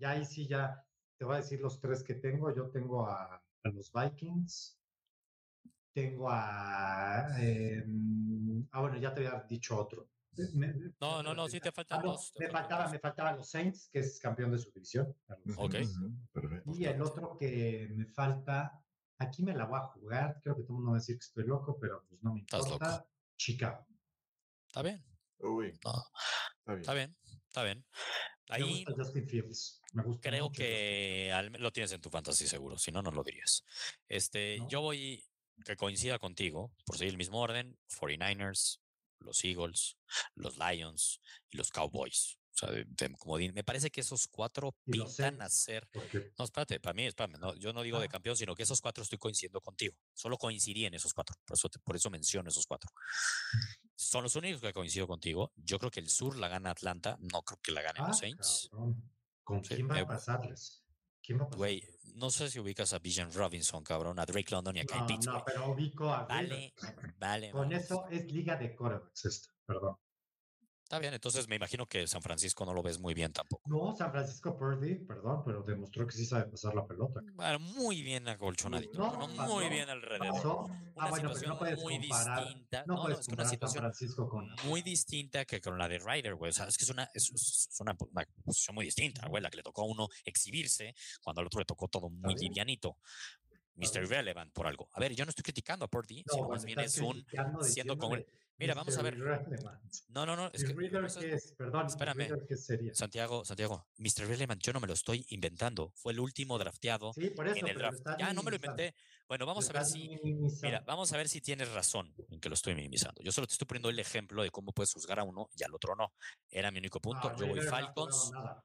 [0.00, 0.84] Ya ahí sí, ya
[1.18, 2.52] te voy a decir los tres que tengo.
[2.52, 4.76] Yo tengo a, a los Vikings,
[5.94, 7.28] tengo a...
[7.40, 10.08] em, ah, bueno, ya te había dicho otro.
[10.54, 12.32] Me- No, no, no, sí te Ah, faltan no, dos.
[12.38, 12.92] me faltan faltaba, dos.
[12.92, 15.14] me faltaba los Saints, que es campeón de su división.
[15.56, 15.74] Ok.
[16.32, 16.70] Perfecto.
[16.74, 18.82] Y el otro que me falta,
[19.18, 21.24] aquí me la voy a jugar, creo que todo el mundo va a decir que
[21.24, 22.72] estoy loco, pero pues no me Estás loco.
[22.74, 23.06] importa.
[23.36, 23.86] Chicago.
[24.68, 25.04] Está bien,
[25.40, 25.92] Uy, no,
[26.60, 26.80] está bien.
[26.80, 27.16] está bien,
[27.46, 27.86] está bien.
[28.48, 29.80] Me Ahí gusta Justin Fields.
[29.92, 33.10] Me gusta creo mucho que al lo tienes en tu fantasy seguro, si no, no
[33.10, 33.64] lo dirías.
[34.08, 34.68] Este, ¿No?
[34.68, 35.22] yo voy
[35.64, 38.80] que coincida contigo, por seguir el mismo orden, 49ers,
[39.22, 39.96] los Eagles,
[40.34, 42.38] los Lions y los Cowboys.
[42.54, 43.54] O sea, de- de comodín.
[43.54, 47.54] me parece que esos cuatro pintan a ser porque No, espérate, para mí, espérame, no,
[47.54, 48.08] yo no digo de Ah.
[48.10, 49.96] campeón, sino que esos cuatro estoy coincidiendo contigo.
[50.12, 52.90] Solo coincidí en esos cuatro, por eso, te- por eso menciono esos cuatro.
[53.96, 55.52] Son los únicos que coincido contigo.
[55.56, 58.18] Yo creo que el sur la gana Atlanta, no creo que la ganen Ah, los
[58.18, 58.68] Saints.
[58.70, 59.10] cabrón.
[59.44, 60.81] ¿Con Sí, va a pasarles?
[61.22, 61.58] ¿Quién va a pasar?
[61.58, 61.82] Güey,
[62.16, 65.06] no sé si ubicas a Bijan Robinson, cabrón, a Drake London y a Kyle No,
[65.06, 65.44] Pitts, no, güey.
[65.46, 66.74] pero ubico a Vale,
[67.18, 67.50] vale.
[67.50, 67.76] Con vale.
[67.76, 69.96] eso es liga de quarterbacks esto, perdón.
[70.92, 73.62] Está bien, entonces me imagino que San Francisco no lo ves muy bien tampoco.
[73.64, 77.22] No, San Francisco Purdy, perdón, pero demostró que sí sabe pasar la pelota.
[77.32, 80.28] Bueno, muy bien acolchonadito, No, bueno, pasó, muy bien alrededor.
[80.34, 80.58] Pasó.
[80.58, 82.44] Una Ah, bueno, pero situación no muy comparar.
[82.44, 82.84] distinta.
[82.86, 84.48] No, No, no, puedes es que una San situación Francisco con.
[84.66, 86.50] muy distinta que con la de Ryder, güey.
[86.50, 89.48] O sea, es que es una, es, es una, una posición muy distinta, güey, la
[89.48, 92.98] que le tocó a uno exhibirse cuando al otro le tocó todo muy livianito.
[93.74, 94.06] Mr.
[94.08, 94.88] Relevant por algo.
[94.92, 97.24] A ver, yo no estoy criticando a Purdy, No, sino más bien es un.
[97.30, 98.26] siendo diciéndole,
[98.58, 99.16] Mira, vamos a ver.
[100.08, 100.48] No, no, no.
[100.52, 101.52] Es ¿Y que, Reader eso- qué es?
[101.56, 102.28] Perdón, ¿y espérame.
[102.56, 102.94] Sería?
[102.94, 104.26] Santiago, Santiago, Mr.
[104.28, 105.92] Relevant, yo no me lo estoy inventando.
[105.96, 107.56] Fue el último drafteado Sí, por eso.
[107.56, 108.00] en el draft.
[108.18, 108.94] Ya no me lo inventé.
[109.26, 110.10] Bueno, vamos a ver si.
[110.10, 110.66] minimizando.
[110.66, 113.20] Mira, vamos a ver si tienes razón en que lo estoy minimizando.
[113.22, 115.74] Yo solo te estoy poniendo el ejemplo de cómo puedes juzgar a uno y al
[115.74, 116.12] otro no.
[116.50, 117.28] Era mi único punto.
[117.30, 118.62] Ah, yo voy no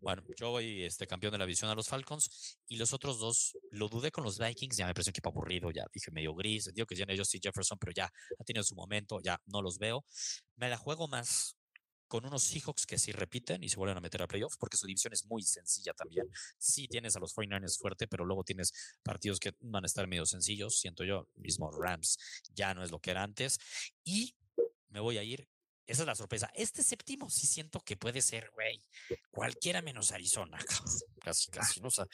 [0.00, 3.58] Bueno, yo voy este campeón de la visión a los Falcons y los otros dos
[3.70, 6.70] lo dudé con los Vikings, ya me pareció un equipo aburrido, ya dije medio gris,
[6.72, 9.78] digo que ya ellos sí Jefferson, pero ya ha tenido su momento, ya no los
[9.78, 10.04] veo.
[10.56, 11.56] Me la juego más
[12.08, 14.86] con unos Seahawks que sí repiten y se vuelven a meter a playoffs porque su
[14.86, 16.26] división es muy sencilla también.
[16.56, 20.24] Sí tienes a los 49ers fuerte, pero luego tienes partidos que van a estar medio
[20.24, 22.18] sencillos, siento yo, mismo Rams
[22.54, 23.58] ya no es lo que era antes
[24.04, 24.34] y
[24.88, 25.46] me voy a ir
[25.88, 26.50] esa es la sorpresa.
[26.54, 28.80] Este séptimo sí siento que puede ser, güey,
[29.30, 30.58] cualquiera menos Arizona,
[31.24, 31.80] casi, casi.
[31.82, 32.06] O sea,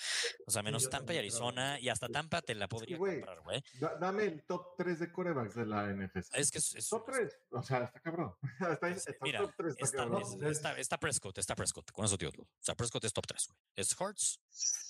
[0.47, 1.19] o sea menos Tampa y.
[1.19, 3.63] Arizona, y hasta Tampa te la podría güey, comprar, güey.
[3.81, 6.29] Da- dame el top 3 de corebacks de la NFC.
[6.35, 7.33] Es que es, es- Top 3.
[7.51, 8.35] O sea, está cabrón.
[8.61, 10.45] Está, es- está mira, top 3, está está, cabrón.
[10.47, 12.31] está- está Prescott, está Prescott, con eso, tío.
[12.31, 13.59] O sea, Prescott es top 3, güey.
[13.77, 14.39] Es Hortz,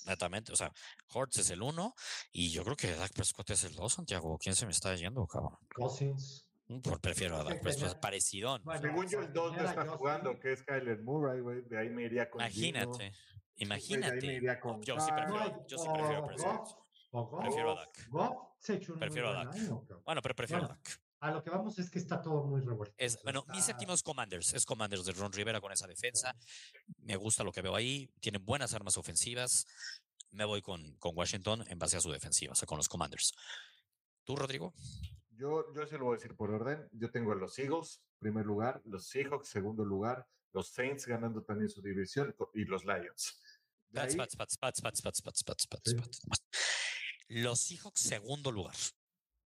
[0.05, 0.53] netamente.
[0.53, 0.71] O sea,
[1.13, 1.95] Hortz es el 1,
[2.33, 4.37] y yo creo que Dak Prescott es el 2, Santiago.
[4.39, 5.57] ¿Quién se me está yendo, cabrón?
[5.75, 6.47] Cousins.
[6.67, 8.63] Mm, Por, prefiero a Dak Prescott, tenía- parecidón.
[8.65, 11.63] Bueno, Según yo, el 2 no está jugando, que es Kyler Murray, güey.
[11.63, 12.41] De ahí me iría con.
[12.51, 12.79] Gino.
[12.79, 14.27] Imagínate, Güey, de ahí me imagínate.
[14.27, 16.69] iría con Yo sí prefiero, yo sí prefiero a Prescott.
[17.41, 18.99] Prefiero a Dak.
[18.99, 20.03] Prefiero a Dak.
[20.05, 21.01] Bueno, pero prefiero a Dak.
[21.21, 22.95] A lo que vamos es que está todo muy revuelto.
[22.99, 26.35] Es, bueno, mi está- séptimo es Commanders, es Commanders de Ron Rivera con esa defensa.
[26.99, 29.67] Me gusta lo que veo ahí, tienen buenas armas ofensivas.
[30.33, 33.33] Me voy con, con Washington en base a su defensiva, o sea, con los Commanders.
[34.25, 34.75] ¿Tú, Rodrigo?
[35.37, 36.89] Yo, yo se lo voy a decir por orden.
[36.93, 41.69] Yo tengo a los Eagles, primer lugar, los Seahawks, segundo lugar, los Saints ganando también
[41.69, 43.41] su división y los Lions.
[43.93, 45.97] Pats, pats, pats, pats, pats, pats, pats, pats, pats, Sí.
[47.29, 48.75] Los Seahawks, segundo lugar.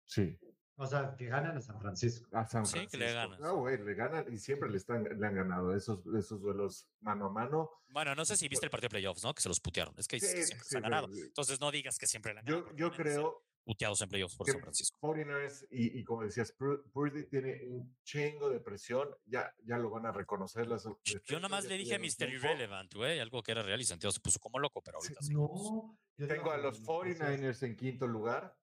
[0.06, 0.38] Sí.
[0.78, 2.26] O sea, que ganan a San Francisco.
[2.36, 2.90] A San Sí, Francisco.
[2.90, 3.40] que le ganan.
[3.40, 7.26] No, güey, le ganan y siempre le, están, le han ganado esos, esos duelos mano
[7.26, 7.70] a mano.
[7.88, 9.34] Bueno, no sé si viste el partido de playoffs, ¿no?
[9.34, 9.94] Que se los putearon.
[9.98, 11.08] Es que Sí, siempre se sí, han ganado.
[11.12, 12.68] Entonces no digas que siempre le han ganado.
[12.70, 14.96] Yo, yo creo Puteados en playoffs por San Francisco.
[15.00, 19.08] 49ers y, y como decías, Pur- Purdy tiene un chingo de presión.
[19.24, 20.68] Ya, ya lo van a reconocer.
[20.68, 20.88] Las
[21.24, 22.28] Yo nomás ya le dije a Mr.
[22.32, 25.34] Irrelevant, güey, algo que era real y Santiago se puso como loco, pero ahorita sí.
[25.34, 25.98] No.
[26.16, 28.56] Tengo a los entonces- 49ers en quinto lugar.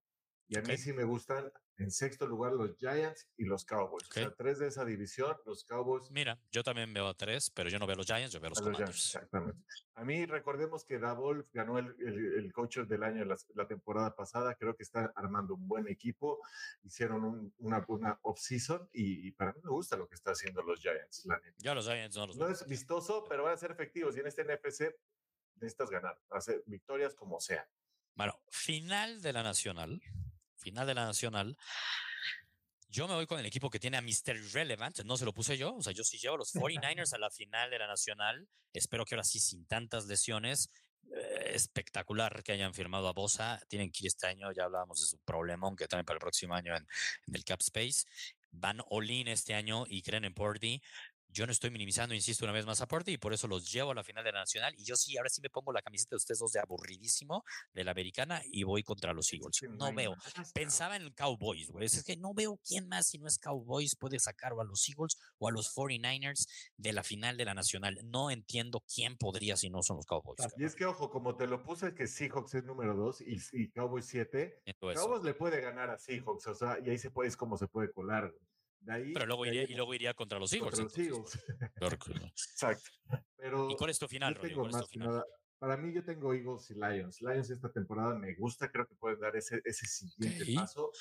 [0.47, 0.77] Y a mí Ok.
[0.79, 4.07] sí me gustan en sexto lugar los Giants y los Cowboys.
[4.07, 4.35] O sea, Ok.
[4.37, 7.87] tres de esa división, los Cowboys Mira, yo también veo a tres, pero yo no
[7.87, 9.59] veo a los Giants, yo veo a los A los Giants, exactamente.
[9.95, 14.15] A mí recordemos que Davol ganó el, el, el coach del año la, la temporada
[14.15, 14.55] pasada.
[14.55, 16.39] Creo que está armando un buen equipo.
[16.83, 20.61] Hicieron un- una, una off-season y, y para mí me gusta lo que está haciendo
[20.63, 21.25] los Giants.
[21.25, 21.55] La neta.
[21.59, 24.15] Yo a los Giants no los No es vistoso, pero van a ser efectivos.
[24.15, 24.93] Y en este NFC
[25.55, 27.67] necesitas ganar, hacer victorias como sea.
[28.15, 30.01] Bueno, final de la Nacional.
[30.63, 31.57] Final de la Nacional.
[32.87, 34.53] Yo me voy con el equipo que tiene a Mr.
[34.53, 35.03] Relevant.
[35.03, 35.75] No se lo puse yo.
[35.75, 38.47] O sea, yo sí llevo los 49ers a la final de la Nacional.
[38.71, 40.69] Espero que ahora sí, sin tantas lesiones.
[41.11, 43.59] Eh, espectacular que hayan firmado a Bosa.
[43.67, 44.51] Tienen que ir este año.
[44.51, 46.87] Ya hablábamos de su problemón que también para el próximo año en,
[47.33, 48.05] el Cap Space.
[48.51, 50.81] Van all-in este año y creen en Purdy.
[51.33, 53.89] Yo no estoy minimizando, insisto una vez más a Purdy y por eso los llevo
[53.89, 54.75] a la final de la Nacional.
[54.77, 57.43] Y yo sí, ahora sí me pongo la camiseta de ustedes dos de aburridísimo
[57.73, 59.63] de la americana y voy contra los Eagles.
[59.67, 60.15] No veo.
[60.53, 61.87] Pensaba en Cowboys, güey.
[61.87, 64.87] Es que no veo quién más, si no es Cowboys, puede sacar o a los
[64.87, 67.97] Eagles o a los 49ers de la final de la Nacional.
[68.03, 70.37] No entiendo quién podría si no son los Cowboys.
[70.39, 70.65] Y cabrón.
[70.67, 74.05] es que, ojo, como te lo puse, que Seahawks es número 2 y, y Cowboys
[74.05, 74.61] 7.
[74.65, 75.01] Entiendo eso.
[75.01, 77.67] Cowboys le puede ganar a Seahawks, o sea, y ahí se puede, es como se
[77.67, 78.29] puede colar.
[78.29, 78.52] güey.
[78.83, 80.71] De ahí, Pero luego de ahí iría, y luego iría contra los Eagles.
[80.79, 81.39] contra los Eagles.
[82.19, 82.89] que- Exacto.
[83.37, 84.61] Pero ¿Y cuál es tu final, Rodrigo?
[84.61, 85.07] ¿Cuál es tu final?
[85.09, 85.25] nada.
[85.59, 87.21] Para mí, yo tengo Eagles y Lions.
[87.21, 90.91] Lions esta temporada me gusta, creo que pueden dar ese, ese siguiente paso.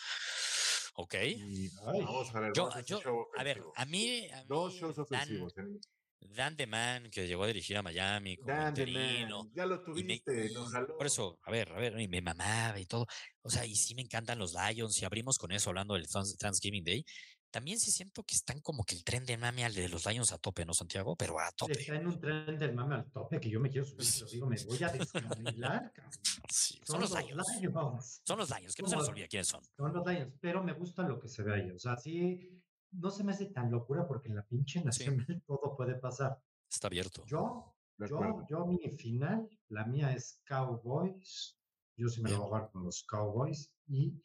[0.95, 1.14] Ok.
[1.25, 1.71] Y Ay.
[2.05, 2.53] vamos a ver.
[2.55, 5.59] Yo, yo, a ver, a mí, a Dos mí shows Dan, ofensivos.
[5.59, 5.81] en-
[6.21, 10.21] Dan DeMan, que llegó a dirigir a Miami como Dan interino, Ya lo y me-
[10.21, 10.97] tuviste, jaló.
[10.97, 13.07] Por eso, a ver, a ver, y me mamaba y todo.
[13.42, 16.07] O sea, y sí me encantan los Lions y abrimos con eso hablando del
[16.38, 17.05] Thanksgiving Day.
[17.52, 20.32] También sí siento que están como que el tren de mame al de los Lions
[20.32, 21.14] a tope, ¿no, Santiago?
[21.16, 21.78] Pero a tope.
[21.78, 24.46] Está en un tren del mame al tope que yo me quiero subir, pero digo,
[24.46, 26.12] me voy a descarrilar, cabrón.
[26.50, 27.46] Sí, Son, son los Lions.
[27.60, 28.22] Lions.
[28.24, 29.62] Son los Lions, que no se nos olvide quiénes son.
[29.76, 31.70] Son los Lions, pero me gusta lo que se ve ahí.
[31.70, 32.62] O sea, sí,
[32.92, 36.40] no se me hace tan locura porque en la pinche nacional todo puede pasar.
[36.70, 37.22] Está abierto.
[37.26, 41.58] Yo, yo, yo, mi final, la mía es Cowboys.
[41.98, 44.22] Yo sí me lo voy a jugar con los Cowboys y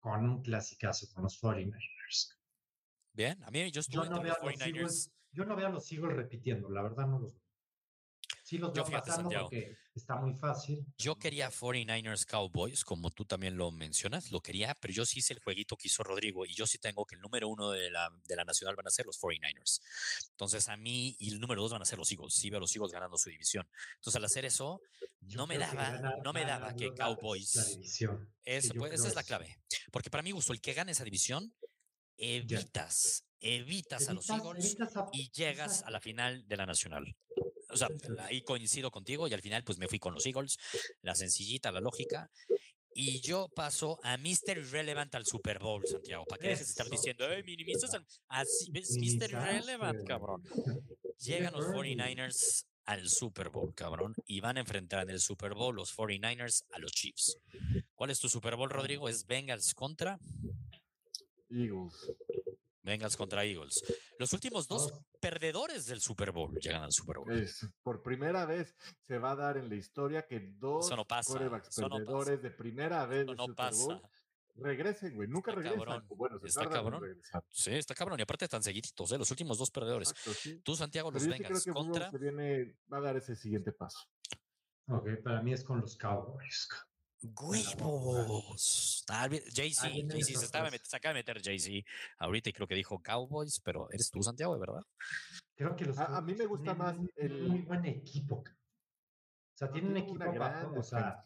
[0.00, 2.34] con un clasicazo con los 49ers.
[3.14, 4.66] Bien, a mí yo Yo estuve no veo los a los 49ers.
[4.76, 7.44] Eagles, yo no veo a los Eagles repitiendo, la verdad no los veo.
[8.42, 10.84] Sí los Yo veo fíjate, pasando porque está muy fácil.
[10.98, 15.32] Yo quería 49ers Cowboys, como tú también lo mencionas, lo quería, pero yo sí hice
[15.32, 18.10] el jueguito que hizo Rodrigo y yo sí tengo que el número uno de la,
[18.26, 19.80] de la nacional van a ser los 49ers.
[20.32, 22.34] Entonces a mí y el número dos van a ser los Eagles.
[22.34, 23.66] Sí veo a los Eagles ganando su división.
[23.94, 24.80] Entonces al hacer eso,
[25.20, 27.54] Yo no me daba, no me daba que Cowboys.
[27.54, 28.30] La división.
[28.44, 29.28] Esa, yo pues, esa es la eso.
[29.28, 29.58] clave.
[29.90, 31.54] Porque para mí gustó el que gane esa división,
[32.16, 37.16] evitas, evitas a los Eagles a- y llegas a la final de la nacional.
[37.70, 37.88] O sea,
[38.20, 40.58] ahí coincido contigo y al final pues me fui con los Eagles,
[41.02, 42.30] la sencillita, la lógica.
[42.96, 44.58] Y yo paso a Mr.
[44.58, 46.24] Irrelevant al Super Bowl, Santiago.
[46.26, 48.06] ¿Para qué dejes de estar diciendo, eh, minimizas al...
[48.28, 49.30] Así, ves, Mr.
[49.32, 50.44] Irrelevant, cabrón.
[51.18, 51.96] Llegan los Bernie.
[51.96, 56.64] 49ers al Super Bowl, cabrón, y van a enfrentar en el Super Bowl los 49ers
[56.70, 57.38] a los Chiefs.
[57.96, 59.08] ¿Cuál es tu Super Bowl, Rodrigo?
[59.08, 60.20] ¿Es Bengals contra?
[61.48, 62.10] Eagles.
[62.82, 63.82] Bengals contra Eagles.
[64.18, 65.00] Los últimos dos Dos.
[65.18, 67.32] perdedores del Super Bowl llegan al Super Bowl.
[67.32, 68.76] Es, por primera vez
[69.06, 72.42] se va a dar en la historia que dos no pasa, quarterbacks eso no perdedores
[72.42, 74.02] de primera vez no Super Bowl
[74.56, 75.28] regresen, güey.
[75.28, 75.86] Nunca Está regresan.
[75.86, 77.02] cabrón, Bueno, se está cabrón.
[77.02, 77.44] regresar.
[77.50, 78.20] Sí, está cabrón.
[78.20, 79.18] Y aparte tan seguiditos, ¿eh?
[79.18, 80.10] Los últimos dos perdedores.
[80.10, 80.60] Exacto, sí.
[80.62, 82.10] Tú, Santiago, Pero los Bengals contra.
[82.10, 83.98] se viene, va a dar ese siguiente paso.
[84.88, 86.68] Ok, para mí es con los Cowboys.
[87.36, 89.04] ¡Huevos!
[89.08, 91.86] Ah, bien, Jay-Z, Jay-Z, la se, acaba de meter Jay-Z
[92.18, 94.82] ahorita y creo que dijo Cowboys, pero eres tú, Santiago, verdad.
[95.56, 98.36] Creo que los A- a mí me gusta más el- muy buen equipo.
[98.36, 101.24] O sea, tienen un equipo una gran bajo, o sea,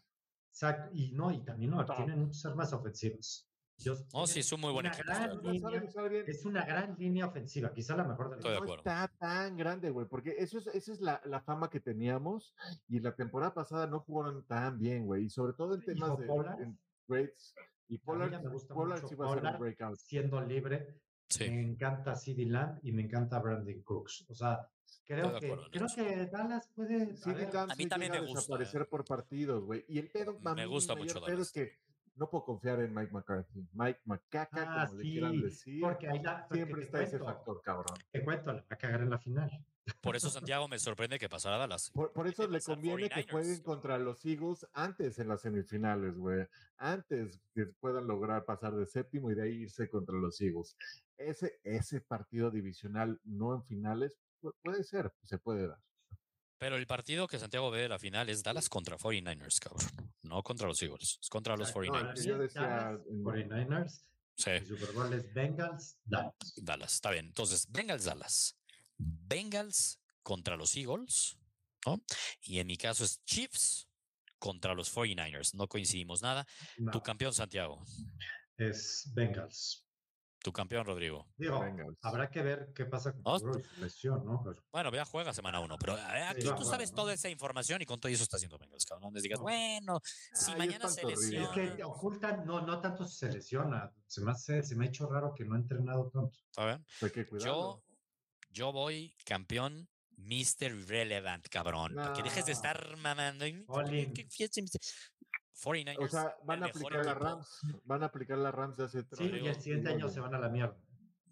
[0.50, 3.47] exacto, y no, y también no, tienen muchas armas ofensivas.
[3.80, 5.50] Ellos No, sí, es un muy buen una equipo.
[5.50, 9.08] línea- es una gran línea ofensiva, quizá la mejor de la Estoy de no está
[9.18, 12.54] tan grande, güey, porque eso es, esa es la, la fama que teníamos
[12.88, 16.24] y la temporada pasada no jugaron tan bien, güey, y sobre todo en temas de
[16.24, 17.54] en grades.
[17.90, 19.96] Y ya me gusta Pollard mucho sí va a ser un Pollard breakout.
[19.98, 21.00] siendo libre.
[21.30, 21.48] Sí.
[21.48, 24.26] Me encanta CD Lamb y me encanta Brandon Cooks.
[24.30, 24.66] O sea,
[25.04, 27.02] creo que, acuerdo creo que Dallas puede.
[27.12, 28.86] a CD Lamb A mí sí también me a gusta, desaparecer ¿eh?
[28.86, 29.84] por partidos, güey.
[29.88, 31.52] Y el pedo, Me gusta mucho mayor pedo es Dallas.
[31.52, 31.87] que
[32.18, 33.66] no puedo confiar en Mike McCarthy.
[33.72, 35.80] Mike McCaca, Ah, como le quieran decir.
[35.80, 37.96] porque ahí la, porque Siempre está ese factor, cabrón.
[38.10, 39.50] Te cuento, la va a cagar en la final.
[40.02, 41.90] Por eso, Santiago, me sorprende que pasara a Dallas.
[41.92, 43.30] Por, por eso le conviene que 49ers.
[43.30, 46.46] jueguen contra los Eagles antes en las semifinales, güey.
[46.76, 50.76] Antes que puedan lograr pasar de séptimo y de ahí irse contra los Eagles.
[51.16, 55.78] Ese, ese partido divisional, no en finales, pu- puede ser, se puede dar.
[56.58, 59.86] Pero el partido que Santiago ve de la final es Dallas contra 49ers, cabrón.
[60.22, 62.24] No contra los Eagles, es contra los Ah, no, 49ers.
[62.26, 64.02] yo decía Dallas, en- 49ers,
[64.36, 66.34] Sí, el Super Bowl es Bengals, Dallas.
[66.56, 67.26] Dallas, está bien.
[67.26, 68.56] Entonces, Bengals, Dallas.
[68.96, 71.36] Bengals contra los Eagles,
[71.84, 72.00] ¿no?
[72.42, 73.88] Y en mi caso es Chiefs
[74.38, 75.54] contra los 49ers.
[75.54, 76.46] No coincidimos nada.
[76.76, 77.84] No, Tu campeón, Santiago.
[78.56, 79.84] es Bengals.
[80.40, 81.26] Tu campeón, Rodrigo.
[81.36, 81.98] Digo, Bengals.
[82.02, 84.40] habrá que ver qué pasa con su lesión, ¿no?
[84.44, 86.96] Pero- Bueno, ya juega semana uno, pero eh, aquí va a tú jugar, sabes ¿no?
[86.96, 89.10] toda esa información y con todo eso está haciendo Bengals, cabrón.
[89.10, 89.42] No les digas, No.
[89.42, 90.00] bueno,
[90.32, 91.42] si Ay, mañana se pantorrilla.
[91.42, 91.76] Es lesiona.
[91.76, 93.92] que ocultan, no, no tanto si se lesiona.
[94.06, 96.38] Se me, hace, se me ha hecho raro que no ha entrenado tanto.
[96.46, 96.86] ¿Está bien?
[97.02, 97.52] Hay que cuidarlo.
[97.52, 97.82] Yo,
[98.50, 100.86] yo voy campeón Mr.
[100.88, 101.94] Relevant, cabrón.
[101.96, 103.44] Para que dejes de estar mamando.
[103.44, 104.48] ¿qué.
[105.58, 105.96] 49ers.
[105.98, 107.14] O sea, van a aplicar la.
[107.14, 107.60] Rams.
[107.84, 110.34] Van a aplicar la Rams de hace tres Sí, y el siguiente año se van
[110.34, 110.76] a la mierda.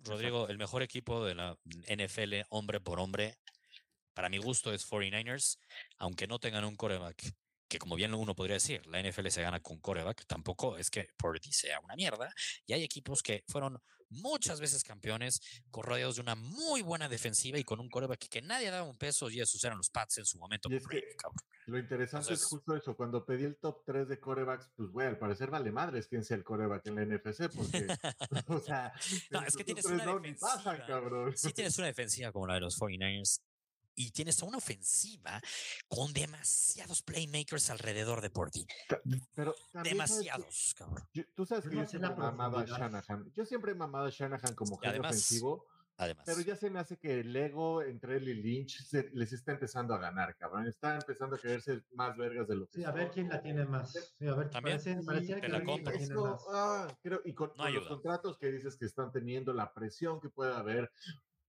[0.04, 1.58] Rodrigo, el mejor equipo de la
[1.88, 3.38] NFL, hombre por hombre,
[4.14, 5.58] para mi gusto es 49ers,
[5.98, 7.34] aunque no tengan un coreback,
[7.68, 11.08] que como bien uno podría decir, la NFL se gana con coreback, tampoco es que
[11.16, 12.32] Purdy sea una mierda,
[12.66, 15.40] y hay equipos que fueron muchas veces campeones,
[15.72, 19.30] rodeados de una muy buena defensiva y con un coreback que nadie daba un peso,
[19.30, 20.68] y esos eran los Pats en su momento.
[20.70, 21.02] Y es que-.
[21.66, 22.96] Lo interesante es justo eso.
[22.96, 26.36] Cuando pedí el top 3 de corebacks, pues, güey, al parecer vale madres quién sea
[26.36, 27.86] el coreback en la NFC, porque,
[28.46, 28.92] o sea,
[29.30, 30.04] No, es que tienes una
[30.38, 31.36] pasan, cabrón.
[31.36, 33.40] sí tienes una defensiva como la de los 49ers
[33.96, 35.40] y tienes una ofensiva
[35.88, 38.30] con demasiados playmakers alrededor de.
[39.34, 39.88] Pero ¿sabes qué?
[39.88, 41.08] Demasiados, cabrón.
[41.12, 42.64] Yo- tú sabes que no yo siempre he mamado a.
[42.66, 43.32] Shanahan.
[43.34, 45.64] Yo siempre he mamado a Shanahan como jefe además- ofensivo,
[45.98, 49.32] Además, pero ya se me hace que el ego entre él y Lynch se- les
[49.32, 50.66] está empezando a ganar, cabrón.
[50.68, 53.64] Está empezando a creerse más vergas de lo que Sí, a ver quién la tiene
[53.64, 53.92] más.
[54.18, 55.90] Sí, a ver, También, parece, parecía te que la compro.
[55.92, 56.42] la tiene Eso, más.
[56.52, 60.20] ah, creo, y con, No con los contratos que dices que están teniendo, la presión
[60.20, 60.92] que puede haber,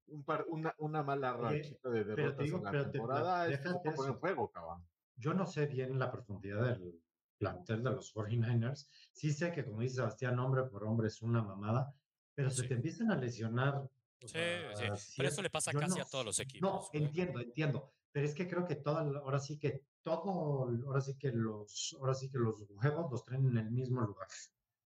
[0.09, 2.91] un par, una, una mala rachita de pero te derrotas digo, en la pero te-
[2.91, 3.51] temporada, se
[3.95, 4.19] poner en eso.
[4.19, 4.83] fuego, cabrón.
[5.15, 7.01] Yo no sé bien la profundidad del
[7.37, 8.87] plantel de los 49ers.
[9.11, 11.93] Sí sé que, como dice Sebastián, hombre por hombre es una mamada,
[12.35, 12.67] pero se Sí.
[12.67, 13.87] te empiezan a lesionar.
[14.19, 14.27] sí,
[14.75, 15.13] sea, sí.
[15.17, 16.61] Pero eso le pasa casi no a todos los equipos.
[16.69, 17.03] No, güey.
[17.03, 17.91] entiendo, entiendo.
[18.11, 21.95] Pero es que creo que toda, la- ahora sí que todo, ahora sí que los,
[21.99, 24.27] ahora sí que los huevos los traen en el mismo lugar.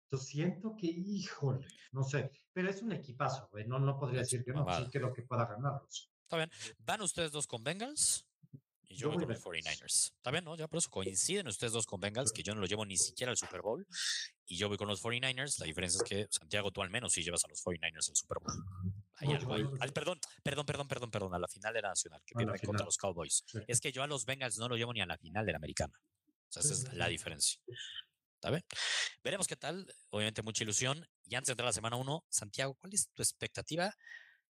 [0.07, 3.51] Entonces siento que, híjole, no sé, pero es un equipazo.
[3.66, 4.85] No, no podría decir que no, mamada.
[4.85, 6.11] sí creo que pueda ganarlos.
[6.23, 6.51] Está bien.
[6.79, 8.25] ¿Van ustedes dos con Bengals?
[8.88, 9.81] Y yo Yo voy con los Bengals.
[9.83, 10.12] 49ers.
[10.16, 10.57] Está bien, ¿no?
[10.57, 13.31] Ya por eso coinciden ustedes dos con Bengals, que yo no lo llevo ni siquiera
[13.33, 13.85] al Super Bowl.
[14.47, 15.59] Y yo voy con los 49ers.
[15.59, 18.38] La diferencia es que, Santiago, tú al menos sí llevas a los 49ers al Super
[18.40, 18.55] Bowl.
[19.16, 19.62] Algo ahí.
[19.64, 19.79] mejor.
[19.83, 22.85] Al- perdón, perdón, perdón, perdón, perdón, a la final de la Nacional, que pierden contra
[22.87, 23.42] los Cowboys.
[23.47, 23.59] Sí.
[23.66, 25.59] Es que yo a los Bengals no lo llevo ni a la final de la
[25.59, 25.92] Americana.
[26.49, 27.11] O sea, esa es sí, la sí.
[27.11, 27.61] diferencia.
[28.37, 28.64] ¿Está bien?
[29.25, 29.92] Veremos qué tal.
[30.11, 31.07] Obviamente, mucha ilusión.
[31.25, 33.94] Y antes de entrar a la semana 1, Santiago, ¿cuál es tu expectativa?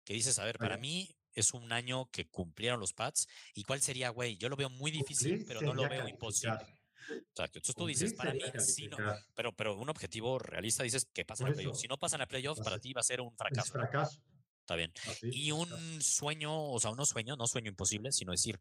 [0.05, 0.81] Que dices, a ver, para Oye.
[0.81, 3.27] mí es un año que cumplieron los Pats.
[3.53, 4.37] ¿Y cuál sería, güey?
[4.37, 6.79] Yo lo veo muy difícil, Cumplir pero no lo veo imposible.
[7.09, 8.97] Entonces tú dices, para mí, sí, no,
[9.35, 11.79] pero, pero un objetivo realista dices que pasen Por a playoffs.
[11.81, 13.73] Si no pasan a playoffs, para ti va a ser un Es fracaso.
[13.73, 14.21] fracaso.
[14.61, 14.93] Está bien.
[15.07, 16.01] así, Y un fracaso.
[16.01, 18.59] sueño, o sea, no sueño, no sueño imposible, sino decir,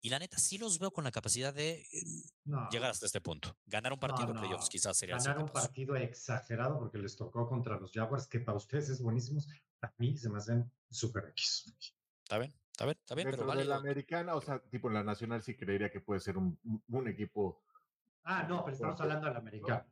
[0.00, 2.04] y la neta, sí los veo con la capacidad de eh,
[2.44, 3.56] No, llegar hasta este punto.
[3.66, 4.40] Ganar un partido de no.
[4.40, 8.56] playoffs quizás sería ganar un partido exagerado porque les tocó contra los Jaguars, que para
[8.56, 9.48] ustedes es buenísimos,
[9.82, 11.74] a mí se me hacen super X.
[12.22, 13.64] Está bien, está bien, está bien, pero Dentro de vale.
[13.64, 16.58] la americana, o sea, tipo en la nacional sí creería que puede ser un,
[17.08, 17.62] equipo.
[18.24, 19.86] Ah, no, pero estamos hablando del americano.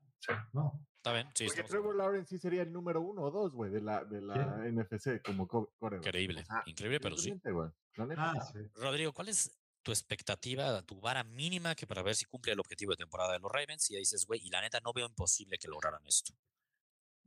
[0.52, 3.70] No, Está bien, sí, Porque Trevor Lawrence sí sería el número uno o dos, güey,
[3.70, 5.46] de la, de la NFC como
[5.92, 7.38] increíble, O sea, increíble, pero sí.
[7.96, 8.32] la neta.
[8.32, 8.60] ah, sí.
[8.74, 9.50] Rodrigo, ¿cuál es
[9.84, 13.38] tu expectativa, tu vara mínima que para ver si cumple el objetivo de temporada de
[13.40, 13.90] los Ravens?
[13.90, 16.34] Y dices, güey, y la neta no veo imposible que lograran esto.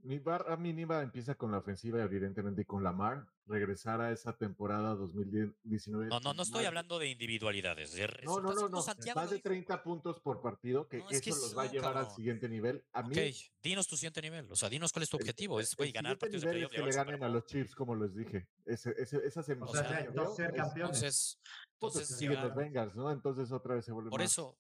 [0.08, 3.28] Mi barra mínima empieza con la ofensiva, evidentemente, y con Lamar.
[3.46, 6.08] Regresar a esa temporada 2019.
[6.08, 7.92] No, no, no estoy hablando de individualidades.
[7.94, 8.82] De No, no, no, no.
[8.82, 9.84] Santiago Más de dijo, 30 güey.
[9.84, 12.86] puntos por partido, que No, es eso que los va a llevar al siguiente nivel.
[12.94, 14.50] A mí, Ok, dinos tu siguiente nivel.
[14.50, 15.60] O sea, dinos cuál es tu el- objetivo.
[15.60, 16.86] Es, güey, ganar partidos de nivel es playoff.
[16.86, 18.48] que le ganen a los Chiefs, como les dije.
[18.66, 20.96] Ese, ese, esa O semifinal, sea, entonces ser es- campeones.
[20.98, 21.40] Entonces,
[21.80, 23.12] puta, entonces siguen los Bengals, ¿no?
[23.12, 24.58] Entonces otra vez se vuelve por más- eso,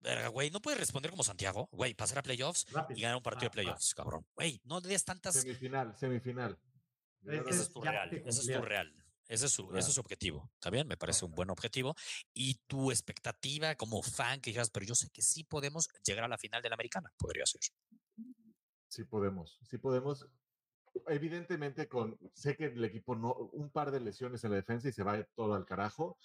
[0.00, 2.98] verga, güey, no puedes responder como Santiago, güey, pasar a playoffs Rápido.
[2.98, 4.26] y ganar un partido Ah, de playoffs, cabrón.
[4.34, 5.34] Güey, no des tantas.
[5.34, 6.58] Semifinal, semifinal.
[7.24, 8.94] Ese es tu real, ese es tu real.
[9.26, 9.78] Ese es su, Claro.
[9.78, 10.50] ese es su objetivo.
[10.54, 10.88] ¿Está bien?
[10.88, 11.94] Me parece un buen objetivo.
[12.32, 16.28] Y tu expectativa como fan que digas, pero yo sé que sí podemos llegar a
[16.28, 17.12] la final de la americana.
[17.18, 17.60] Podría ser.
[18.88, 20.26] Sí podemos, sí podemos.
[21.08, 24.92] Evidentemente, con sé que el equipo no, un par de lesiones en la defensa y
[24.92, 26.16] se va todo al carajo.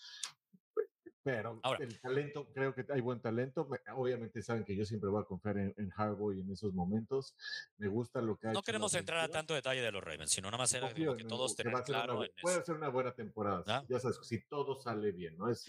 [1.23, 1.83] Pero Ahora.
[1.83, 3.65] el talento, creo que hay buen talento.
[3.65, 5.91] Me- Obviamente saben que yo siempre voy a confiar en, en
[6.35, 7.33] y en esos momentos.
[7.77, 10.31] Me gusta lo que ha No hecho queremos entrar a tanto detalle de los Ravens,
[10.31, 13.63] sino nada más era Confío que todos una claro en puede ser una buena temporada.
[13.67, 13.83] ¿Ah?
[13.87, 15.49] Ya sabes, si todo sale bien, ¿no?
[15.49, 15.65] Es,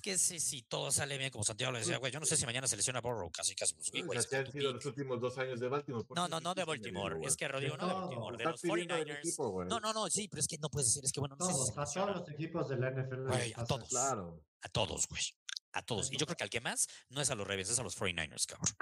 [0.00, 2.44] que si, si todo sale bien, como Santiago le decía, güey, yo no sé si
[2.46, 4.74] mañana se lesiona Burrow, casi casi, pues, o güey, sea, han sido pick.
[4.74, 6.04] los últimos dos años de Baltimore.
[6.04, 7.18] ¿por No, no, no de Baltimore.
[7.24, 8.00] Es que Rodrigo, no de todo.
[8.02, 9.18] Baltimore, de los pidiendo del 49ers.
[9.18, 9.68] equipo, güey.
[9.68, 11.52] No, no, no, sí, pero es que no puedes decir, es que bueno, no sé
[11.52, 13.26] si a todos los equipos de la NFL.
[13.28, 13.88] Güey, a todos.
[13.88, 14.40] Claro.
[14.62, 15.22] A todos, güey.
[15.72, 16.10] A todos.
[16.12, 17.94] Y yo creo que al que más no es a los Ravens, es a los
[17.96, 18.74] 49ers, cabrón.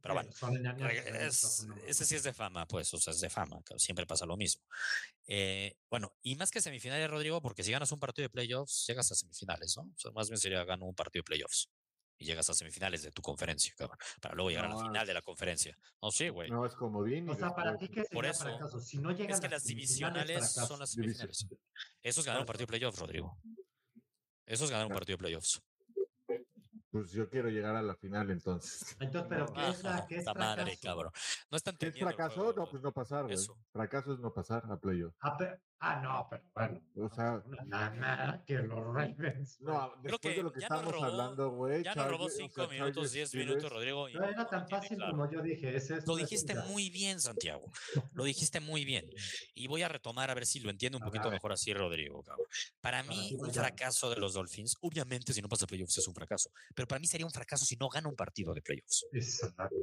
[0.00, 3.28] Pero bueno, es- son unos- ese sí es de fama, pues, o sea, es de
[3.30, 4.62] fama, cabrón, siempre pasa lo mismo.
[5.26, 9.10] Eh, bueno, y más que semifinales, Rodrigo, porque si ganas un partido de playoffs, llegas
[9.12, 9.82] a semifinales, ¿no?
[9.84, 11.68] O sea, más bien sería ganar un partido de playoffs
[12.18, 15.06] y llegas a semifinales de tu conferencia, cabrón, para luego llegar a No, la final
[15.06, 15.76] de la conferencia.
[16.00, 16.48] No, sí, güey.
[16.50, 17.26] No es comodín.
[17.26, 18.80] y O sea, para ti, ¿qué Por eso, fracaso?
[18.80, 21.46] Si no llegan Es que a las divisionales son las semifinales.
[22.02, 23.38] Eso es ganar un partido de playoffs, Rodrigo.
[24.46, 25.00] Eso es ganar un Claro.
[25.00, 25.62] partido de playoffs.
[26.90, 28.84] Pues yo quiero llegar a la final entonces.
[29.00, 30.80] Entonces, pero ¿qué es, la, qué es Esta madre, fracaso?
[30.82, 31.12] cabrón.
[31.50, 32.34] No están ¿Qué es fracaso?
[32.34, 33.36] juego, No, pues no pasar, güey.
[33.72, 35.14] Fracaso es no pasar a playoff.
[35.20, 36.80] Ah, pero- ah, no, pero bueno.
[36.96, 39.60] O sea, lana que los Ravens.
[39.60, 41.82] no, Creo después que de lo que estamos robó- hablando, güey.
[41.84, 44.08] Ya nos robó Chargers- o 5 sea, minutos, Chargers, 10 Steelers, minutos, Rodrigo.
[44.08, 45.12] y No era tan fácil claro.
[45.12, 45.76] como yo dije.
[45.76, 47.70] Ese es Lo dijiste muy bien, Santiago.
[48.14, 49.08] Lo dijiste muy bien.
[49.54, 51.34] Y voy a retomar a ver si lo entiende un A poquito ver.
[51.34, 52.22] mejor así, Rodrigo.
[52.22, 52.46] cabrón.
[52.80, 56.50] Para mí, un fracaso de los Dolphins, obviamente, si no pasa playoffs es un fracaso.
[56.74, 59.06] Pero para mí sería un fracaso si no gana un partido de playoffs.
[59.12, 59.74] Exacto.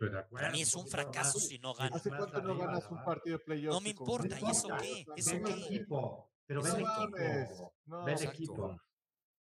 [0.00, 0.42] Estoy de acuerdo.
[0.46, 1.94] Para mí es un fracaso si no gana.
[1.94, 3.04] ¿Hace más cuánto no ganas la un verdad.
[3.04, 3.74] partido de playoff?
[3.74, 5.04] No me importa, ¿y eso qué?
[5.16, 5.52] ¿Eso Ve el qué?
[5.66, 6.30] equipo.
[6.46, 7.74] Pero ve el equipo.
[8.06, 8.80] Ve el equipo.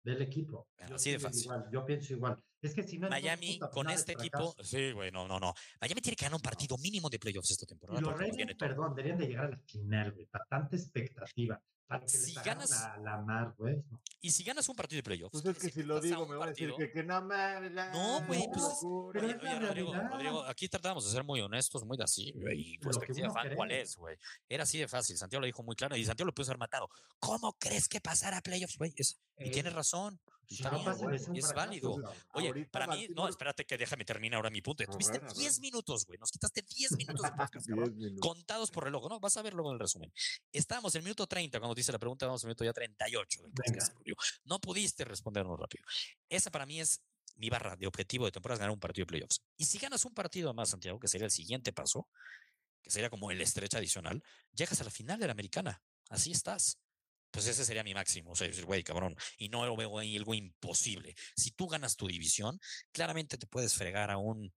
[0.03, 0.69] Ve el equipo.
[0.79, 1.45] Así de pienso fácil.
[1.45, 2.43] Igual, yo pienso igual.
[2.63, 3.09] Es que si no.
[3.09, 5.55] Miami con este equipo, sí, güey, no, no, no.
[5.81, 8.01] Miami tiene que ganar un partido mínimo de playoffs esta Y temporada.
[8.01, 8.59] los Ravens, todo.
[8.59, 10.27] perdón, deberían de llegar a la final, güey.
[10.27, 11.63] Para tanta expectativa.
[11.91, 13.83] Para que Si ganas- la, la mar, güey.
[13.91, 14.01] no.
[14.21, 16.05] Y si ganas un partido de playoffs, Pues es quiere que si decir lo estás
[16.05, 17.73] a digo un me van a decir partido- que, que no mames.
[17.73, 19.21] la- No, güey, pues locura.
[19.25, 19.59] Oye, oye,
[20.09, 23.97] Rodrigo, aquí tratamos de ser muy honestos, muy de así, güey, perspectiva fan, ¿cuál es,
[23.97, 24.17] güey?
[24.49, 26.89] Era así de fácil, Santiago lo dijo muy claro, y Santiago lo puso haber matado.
[27.19, 28.95] ¿Cómo crees que pasará a playoffs, güey?
[28.97, 29.03] Y
[29.49, 30.21] Eh, tienes razón,
[30.59, 31.97] No güey, es es válido.
[32.35, 34.85] Oye, para mí, no, Baltimore- espérate que déjame terminar ahora mi punto.
[34.85, 35.61] Tuviste ver, a 10 ver.
[35.61, 37.97] minutos, güey, nos quitaste 10 minutos de podcast, cabrón.
[37.97, 38.29] 10 minutos.
[38.29, 39.21] Contados por reloj, ¿no?
[39.21, 40.13] Vas a ver luego en el resumen.
[40.53, 43.43] Estábamos en el minuto 30 cuando te hice la pregunta, vamos al minuto ya 38
[43.43, 43.95] del podcast.
[44.45, 45.85] No pudiste respondernos rápido.
[46.29, 47.01] Esa para mí es
[47.37, 49.41] mi barra de objetivo de temporada, es ganar un partido de playoffs.
[49.57, 52.09] Y si ganas un partido más, Santiago, que sería el siguiente paso,
[52.83, 54.23] que sería como el estrecha adicional,
[54.53, 55.81] llegas a la final de la americana.
[56.09, 56.79] Así estás.
[57.31, 58.33] Pues ese sería mi máximo.
[58.33, 59.15] O sea, decir, güey, cabrón.
[59.39, 61.15] Y no lo veo ahí algo imposible.
[61.37, 62.59] Si tú ganas tu división,
[62.93, 64.53] claramente te puedes fregar a un,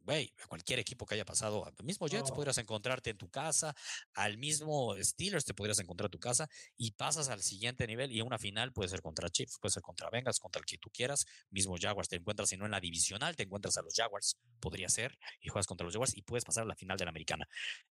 [0.00, 1.64] güey, a cualquier equipo que haya pasado.
[1.64, 2.36] Al mismo Jets No.
[2.36, 3.74] podrías encontrarte en tu casa,
[4.14, 8.20] al mismo Steelers te podrías encontrar en tu casa y pasas al siguiente nivel y
[8.20, 11.24] una final puede ser contra Chiefs, puede ser contra Bengals, contra el que tú quieras.
[11.50, 14.88] Mismo Jaguars te encuentras, si no en la divisional, te encuentras a los Jaguars, podría
[14.88, 17.46] ser, y juegas contra los Jaguars y puedes pasar a la final de la americana.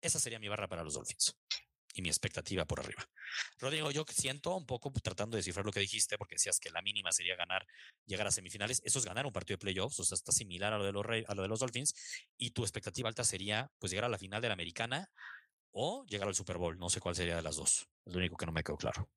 [0.00, 1.34] Esa sería mi barra para los Dolphins
[1.94, 3.08] y mi expectativa por arriba.
[3.58, 6.82] Rodrigo, yo siento un poco tratando de descifrar lo que dijiste, porque decías que la
[6.82, 7.64] mínima sería ganar,
[8.04, 8.82] llegar a semifinales.
[8.84, 11.06] Eso es ganar un partido de playoffs, o sea, está similar a lo de los,
[11.26, 11.94] a lo de los Dolphins.
[12.36, 15.08] Y tu expectativa alta sería, pues, llegar a la final de la americana
[15.70, 16.76] o llegar al Super Bowl.
[16.78, 17.86] No sé cuál sería de las dos.
[18.04, 19.08] Es lo único que no me quedó claro.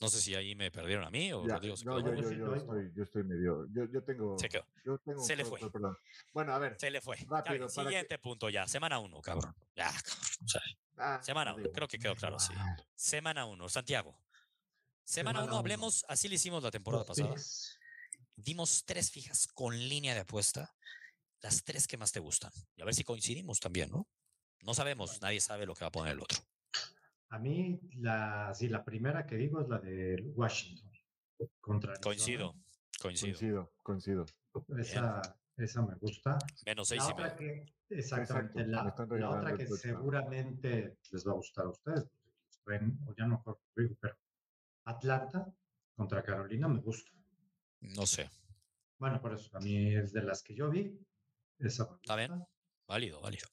[0.00, 2.14] No sé si ahí me perdieron a mí o Ya, Rodrigo se no, quedó.
[2.14, 3.66] yo, yo, Sí, yo lo estoy, yo estoy medio.
[3.72, 4.38] Yo, yo tengo.
[4.38, 4.64] Se quedó.
[4.84, 5.58] Yo tengo Se le fue.
[5.70, 5.96] perdón.
[6.32, 6.76] Bueno, a ver.
[6.78, 7.16] Se le fue.
[7.28, 8.68] Rápido, que- siguiente punto ya.
[8.68, 9.54] Semana uno, cabrón.
[9.74, 10.28] Ya, cabrón.
[10.44, 10.60] O sea,
[10.98, 11.72] ah, semana digo, uno.
[11.72, 12.52] Creo que quedó claro, sí.
[12.94, 14.20] Semana 1, Santiago.
[15.04, 15.58] Semana Semana 1, uno.
[15.58, 17.34] hablemos, así le hicimos la temporada Los pasada.
[17.34, 17.78] picks.
[18.36, 20.76] Dimos tres fijas con línea de apuesta,
[21.40, 22.52] las tres que más te gustan.
[22.76, 24.06] Y a ver si coincidimos también, ¿no?
[24.62, 26.38] No sabemos, nadie sabe lo que va a poner el otro.
[27.30, 30.90] A mí, la, sí, la primera que digo es la de Washington.
[31.60, 31.94] Contra.
[32.00, 32.54] Coincido,
[33.00, 33.38] coincido.
[33.38, 34.26] Coincido, coincido.
[34.78, 35.22] Esa,
[35.56, 36.38] esa me gusta.
[36.66, 37.36] Menos seis La y otra medio.
[37.36, 42.08] que, exactamente, Exacto, la, otra que seguramente les va a gustar a ustedes,
[42.64, 43.42] traen, o ya no
[43.74, 44.16] pero
[44.84, 45.52] Atlanta
[45.94, 47.10] contra Carolina me gusta.
[47.80, 48.30] No sé.
[48.98, 50.98] Bueno, por eso, a mí es de las que yo vi.
[51.58, 52.44] Esa me Está bien.
[52.86, 53.46] Válido, válido.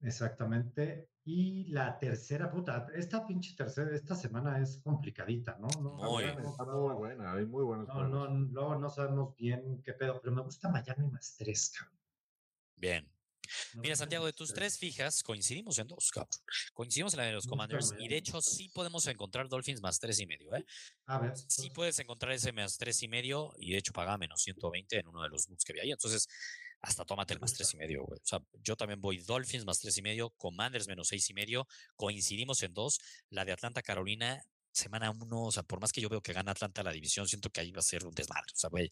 [0.00, 1.08] Exactamente.
[1.24, 5.68] Y la tercera, puta, esta pinche tercera, esta semana es complicadita, ¿no?
[5.80, 6.24] no Muy.
[6.24, 10.20] no, no, muy buena, hay muy buenos No, no, luego no sabemos bien qué pedo,
[10.20, 11.98] pero me gusta Miami más tres, cabrón.
[12.76, 13.10] Bien,
[13.74, 14.78] Mira, Santiago, de tus tres.
[14.78, 16.30] fijas, coincidimos en dos, cabrón.
[16.74, 20.18] Coincidimos en la de los Commanders y de hecho sí podemos encontrar Dolphins más tres
[20.20, 20.64] y medio, ¿eh?
[21.06, 21.36] A ver.
[21.36, 24.98] Sí entonces, puedes encontrar ese más tres y medio y de hecho pagaba menos 120
[24.98, 25.90] en uno de los books que vi ahí.
[25.92, 26.28] Entonces,
[26.86, 28.18] hasta tómate el más tres y medio, güey.
[28.18, 31.66] O sea, yo también voy Dolphins más tres y medio, Commanders menos seis y medio.
[31.96, 33.00] Coincidimos en dos.
[33.30, 36.52] La de Atlanta, Carolina, semana uno, o sea, por más que yo veo que gana
[36.52, 38.52] Atlanta la división, siento que ahí va a ser un desmadre.
[38.54, 38.90] O sea, güey,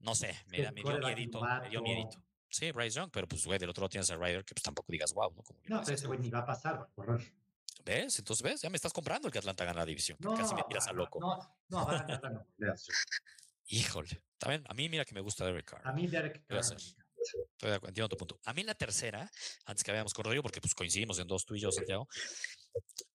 [0.00, 2.24] no sé, me, me dio miedito, me dio miedito.
[2.48, 4.90] Sí, Bryce Young, pero pues, güey, del otro lado tienes a Ryder, que pues tampoco
[4.90, 5.42] digas, wow, ¿no?
[5.42, 7.32] Como No, pero ese güey ni va a pasar, correr.
[7.84, 8.18] ¿Ves?
[8.18, 8.60] Entonces, ¿ves?
[8.60, 10.18] Ya me estás comprando el que Atlanta gana la división.
[10.20, 11.18] No, Casi me tiras a loco.
[11.20, 11.86] No, no.
[13.66, 14.22] Híjole.
[14.38, 15.80] También, a mí mira que me gusta Derek Carr.
[15.84, 16.76] A mí Derek Carr.
[17.22, 18.40] Estoy de acuerdo, entiendo tu punto.
[18.44, 19.30] A mí la tercera,
[19.64, 22.08] antes que habíamos corrido, porque pues coincidimos en dos tú y yo, Santiago.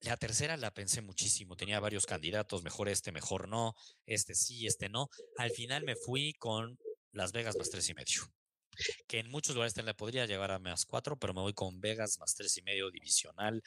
[0.01, 1.55] La tercera la pensé muchísimo.
[1.55, 5.09] Tenía varios candidatos, mejor este, mejor no, este sí, este no.
[5.37, 6.77] Al final me fui con
[7.11, 8.21] Las Vegas más tres y medio.
[9.07, 12.19] Que en muchos lugares la podría llevar a más cuatro, pero me voy con Vegas
[12.19, 13.63] más tres y medio divisional.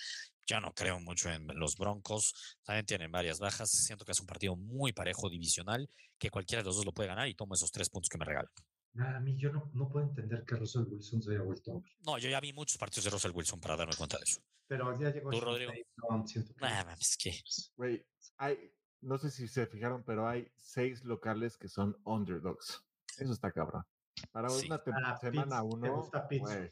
[0.46, 2.58] Ya no creo mucho en los Broncos.
[2.62, 3.70] También tienen varias bajas.
[3.70, 5.88] Siento que es un partido muy parejo divisional,
[6.18, 8.24] que cualquiera de los dos lo puede ganar y tomo esos tres puntos que me
[8.24, 8.52] regalan.
[8.98, 11.92] A mí yo no, no puedo entender que Russell Wilson se haya vuelto hombre.
[12.04, 14.40] No, yo ya vi muchos partidos de Russell Wilson para darme cuenta de eso.
[14.66, 15.70] Pero ya llegó ¿Tú, Rodrigo?
[15.72, 17.32] Payton, siento que- Nah, mames, que
[17.76, 18.04] Güey,
[18.36, 22.82] hay, no sé si se fijaron, pero hay seis locales que son underdogs.
[23.18, 23.84] Eso está cabrón.
[24.32, 24.66] Para Sí.
[24.66, 24.78] una
[25.18, 26.52] semana Pitts, ¿te uno, gusta Pittsburgh?
[26.58, 26.70] bueno.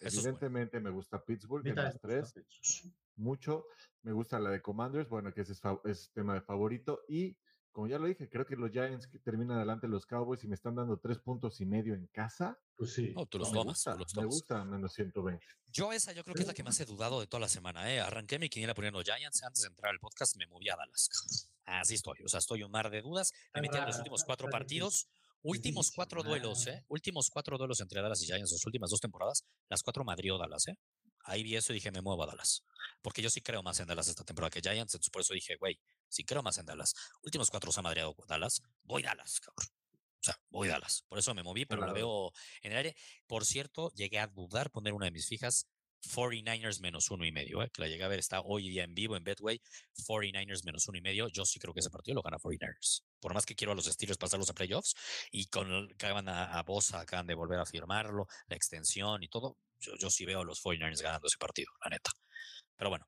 [0.00, 2.94] evidentemente me gusta Pittsburgh también las me gusta tres, Pittsburgh.
[3.16, 3.66] mucho.
[4.02, 7.02] Me gusta la de Commanders, bueno, que ese es, es tema de favorito.
[7.08, 7.36] Y
[7.78, 10.56] como ya lo dije, creo que los Giants que terminan adelante los Cowboys y me
[10.56, 12.58] están dando tres puntos y medio en casa.
[12.74, 13.12] Pues sí.
[13.14, 14.34] No, tú los me tomas, gusta, tú los me tomas.
[14.34, 15.46] gusta menos 120.
[15.68, 17.88] Yo esa yo creo que es la que más he dudado de toda la semana.
[17.94, 18.00] ¿eh?
[18.00, 19.44] Arranqué mi quiniela poniendo Giants.
[19.44, 21.52] Antes de entrar al podcast me moví a Dallas.
[21.66, 22.18] Así estoy.
[22.24, 23.32] O sea, estoy un mar de dudas.
[23.54, 25.06] Me metí en los últimos cuatro partidos.
[25.42, 26.66] Últimos cuatro duelos.
[26.66, 26.84] ¿eh?
[26.88, 29.44] Últimos cuatro duelos entre Dallas y Giants, las últimas dos temporadas.
[29.68, 30.76] Las cuatro Madrid o Dallas, ¿eh?
[31.26, 32.64] Ahí vi eso y dije, me muevo a Dallas.
[33.02, 34.94] Porque yo sí creo más en Dallas esta temporada que Giants.
[34.94, 36.94] Entonces por eso dije, güey, sí creo más en Dallas.
[37.22, 38.62] Últimos cuatro se ha madreado Dallas.
[38.82, 39.68] Voy Dallas, cabrón.
[40.20, 41.04] O sea, voy Dallas.
[41.08, 41.94] Por eso me moví, pero la Claro.
[41.94, 42.32] veo
[42.62, 42.96] en el aire.
[43.26, 45.68] Por cierto, llegué a dudar poner una de mis fijas
[46.00, 47.70] 49ers menos uno y medio, ¿eh?
[47.72, 49.60] que la llegué a ver, está hoy día en vivo en Betway,
[50.06, 53.34] 49ers menos uno y medio, yo sí creo que ese partido lo gana 49ers, por
[53.34, 54.94] más que quiero a los Steelers pasarlos a playoffs,
[55.32, 59.24] y con el que acaban a, a Bosa, acaban de volver a firmarlo, la extensión
[59.24, 62.12] y todo, yo, yo sí veo a los 49ers ganando ese partido, la neta.
[62.76, 63.06] Pero bueno,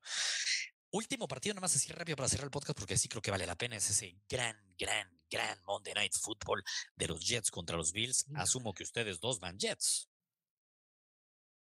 [0.91, 3.45] último partido, nada más así rápido para cerrar el podcast, porque sí creo que vale
[3.45, 6.63] la pena, es ese gran, gran, gran Monday Night Football
[6.95, 10.09] de los Jets contra los Bills, asumo que ustedes dos van Jets.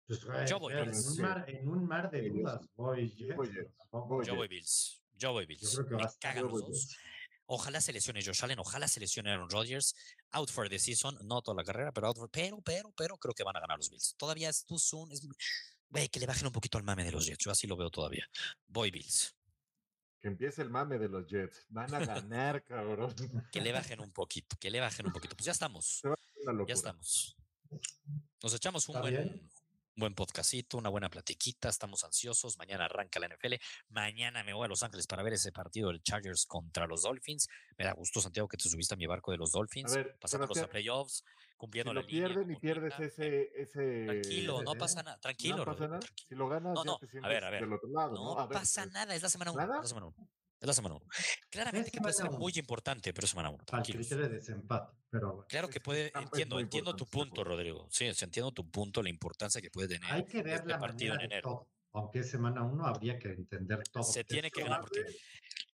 [0.07, 1.07] Pues, güey, Yo voy en, Bills.
[1.07, 5.03] un mar, en un mar de dudas voy Jets, voy Jets, voy Yo voy Bills.
[5.17, 5.75] Yo voy Bills.
[5.75, 6.97] creo que Me va a estar- cagan yo los voy dos.
[7.51, 9.95] Ojalá se lesione Josh Allen, ojalá se lesione Aaron Rodgers.
[10.33, 13.35] Out for the season, no toda la carrera, pero out for- pero, pero, pero creo
[13.35, 14.15] que van a ganar los Bills.
[14.19, 15.11] Todavía es too soon.
[15.13, 15.23] Es,
[15.91, 17.45] güey, que le bajen un poquito al mame de los Jets.
[17.45, 18.27] Yo así lo veo todavía.
[18.67, 19.35] Voy Bills.
[20.21, 21.67] Que empiece el mame de los Jets.
[21.69, 23.15] Van a ganar, cabrón.
[23.53, 25.37] Que le bajen un poquito, que le bajen un poquito.
[25.37, 26.03] Pues ya estamos.
[26.67, 27.37] Ya estamos.
[28.43, 29.29] Nos echamos un ¿Está buen, bien?
[29.29, 31.69] un buen podcastito, una buena platiquita.
[31.69, 32.59] Estamos ansiosos.
[32.59, 33.55] Mañana arranca la NFL.
[33.91, 37.49] Mañana me voy a Los Ángeles para ver ese partido del Chargers contra los Dolphins.
[37.77, 40.57] Me da gusto, Santiago, que te subiste a mi barco de los Dolphins, ver, pasándolos
[40.57, 41.25] a Sebastián,
[41.59, 42.27] playoffs, Si cumpliendo lo la línea.
[42.29, 43.05] pierden y como pierdes nunca.
[43.07, 44.05] ese, ese.
[44.07, 45.19] Tranquilo, no Eh, pasa nada.
[45.21, 46.01] Tranquilo, no pasa nada.
[46.29, 47.61] Si lo ganas, No, ya no, te a sientes ver, a ver.
[47.63, 48.25] del otro lado, ¿no?
[48.35, 49.61] No A ver, pasa pues, nada, es la semana 1.
[49.61, 49.75] ¿Nada?
[49.77, 50.29] Es la semana 1.
[50.61, 51.07] Es la semana 1.
[51.51, 53.59] Claramente que puede ser muy importante, pero es semana 1.
[53.59, 54.07] Para el Tranquilos.
[54.07, 55.47] criterio de desempate, pero bueno.
[55.49, 57.45] Claro que puede, entiendo, entiendo tu punto.
[57.45, 57.87] Rodrigo.
[57.91, 60.11] Sí, entiendo tu punto, la importancia que puede tener.
[60.13, 61.43] Hay que ver este la partido en enero.
[61.43, 61.69] todo.
[61.93, 64.03] Aunque es semana uno, habría que entender todo.
[64.03, 65.05] Se tiene que ganar porque,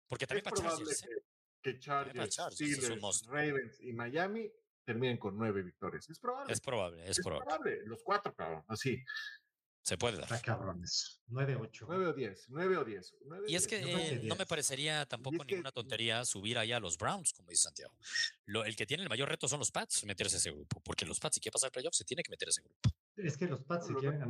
[0.07, 1.03] porque Es también para Chargers.
[1.03, 1.09] ¿eh?
[1.62, 3.26] que, que Chargers, Steelers.
[3.26, 4.51] Ravens y Miami
[4.85, 6.09] terminen con nueve victorias.
[6.09, 6.53] Es probable.
[6.53, 7.45] Es probable, es Es probable.
[7.47, 7.80] probable.
[7.87, 8.64] Los cuatro, cabrón.
[8.68, 9.03] Así.
[9.82, 10.43] Se puede Está dar.
[10.43, 11.20] cabrones.
[11.28, 11.85] 9-8.
[11.87, 12.47] Nueve o diez.
[12.49, 13.14] Nueve o diez.
[13.26, 14.47] nueve o Y es que eh, no me 10.
[14.49, 17.95] parecería tampoco que- ninguna tontería subir allá a los Browns, como dice Santiago.
[18.47, 21.05] Lo- el que tiene el mayor reto son los Pats, meterse a ese grupo, porque
[21.05, 22.80] los Pats, si quiere pasar playoffs, se tiene que meter a ese grupo.
[23.16, 24.22] Es que los Pats, si quieren,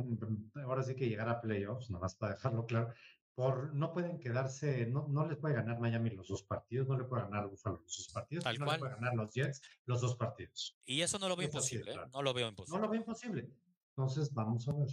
[0.55, 2.93] ahora sí que llegar a playoffs, nada más para dejarlo claro,
[3.35, 7.03] por, no pueden quedarse, no, no les puede ganar Miami los dos partidos, no le
[7.03, 8.77] puede ganar Buffalo los dos partidos, Tal no cual.
[8.77, 10.77] le puede ganar los Jets los dos partidos.
[10.85, 11.93] Y eso no lo veo Eso imposible, ¿eh?
[11.93, 12.09] claro.
[12.13, 12.79] no lo veo No imposible.
[12.81, 13.49] lo veo imposible.
[13.89, 14.87] Entonces, vamos a ver.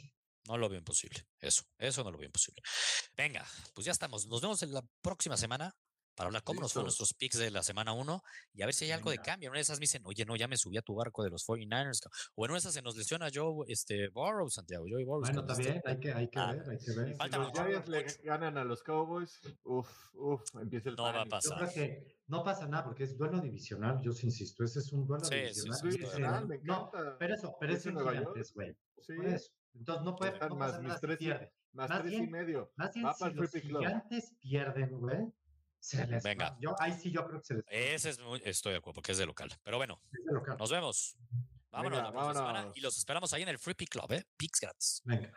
[0.49, 1.21] No lo veo imposible.
[1.39, 2.61] Eso, eso no lo veo imposible.
[3.17, 4.27] Venga, pues ya estamos.
[4.27, 5.77] Nos vemos en la próxima semana
[6.15, 8.23] para hablar cómo nos fueron nuestros picks de la semana 1
[8.55, 9.23] y a ver si hay algo de Venga.
[9.25, 9.47] cambio.
[9.47, 11.31] En una de esas me dicen, oye, no, ya me subí a tu barco de
[11.31, 12.01] los 49ers.
[12.01, 14.85] ca- O en una de esas se nos lesiona Joe este, Burrow, Santiago.
[14.85, 15.21] Burrow.
[15.21, 17.09] Bueno, está bien, hay que, hay que Ah, ver, hay que ver.
[17.09, 21.05] Si falta los mucho, Giants le ganan a los Cowboys, uff, uff, empieza el No
[21.05, 21.53] va a pasar.
[21.61, 24.93] Yo creo que no pasa nada porque es duelo divisional, yo sí insisto, ese es
[24.93, 25.79] un duelo Sí, sí, divisional.
[25.79, 27.17] sí, y de ese- Divisional, me no, encanta.
[27.19, 28.77] pero eso, pero ¿Es gigantes, güey.
[29.01, 29.15] Sí.
[29.17, 29.51] Por eso.
[29.75, 31.53] Entonces no puede no más mis si tres y- pierde.
[31.73, 32.71] Más, Más tres y bien- medio.
[32.77, 35.33] Más bien, Va si los gigantes pierden, güey,
[35.83, 36.51] se les Venga.
[36.51, 36.57] va.
[36.61, 37.71] Yo, ahí sí yo creo que se les va.
[37.71, 39.51] Ese es muy, estoy de acuerdo, porque es de local.
[39.63, 40.57] Pero bueno, local.
[40.59, 41.17] nos vemos.
[41.71, 42.77] Vámonos Venga, la próxima semana vámonos.
[42.77, 44.25] y los esperamos ahí en el Free Pick Club, ¿eh?
[44.37, 45.03] Picks gratis.
[45.05, 45.33] Venga.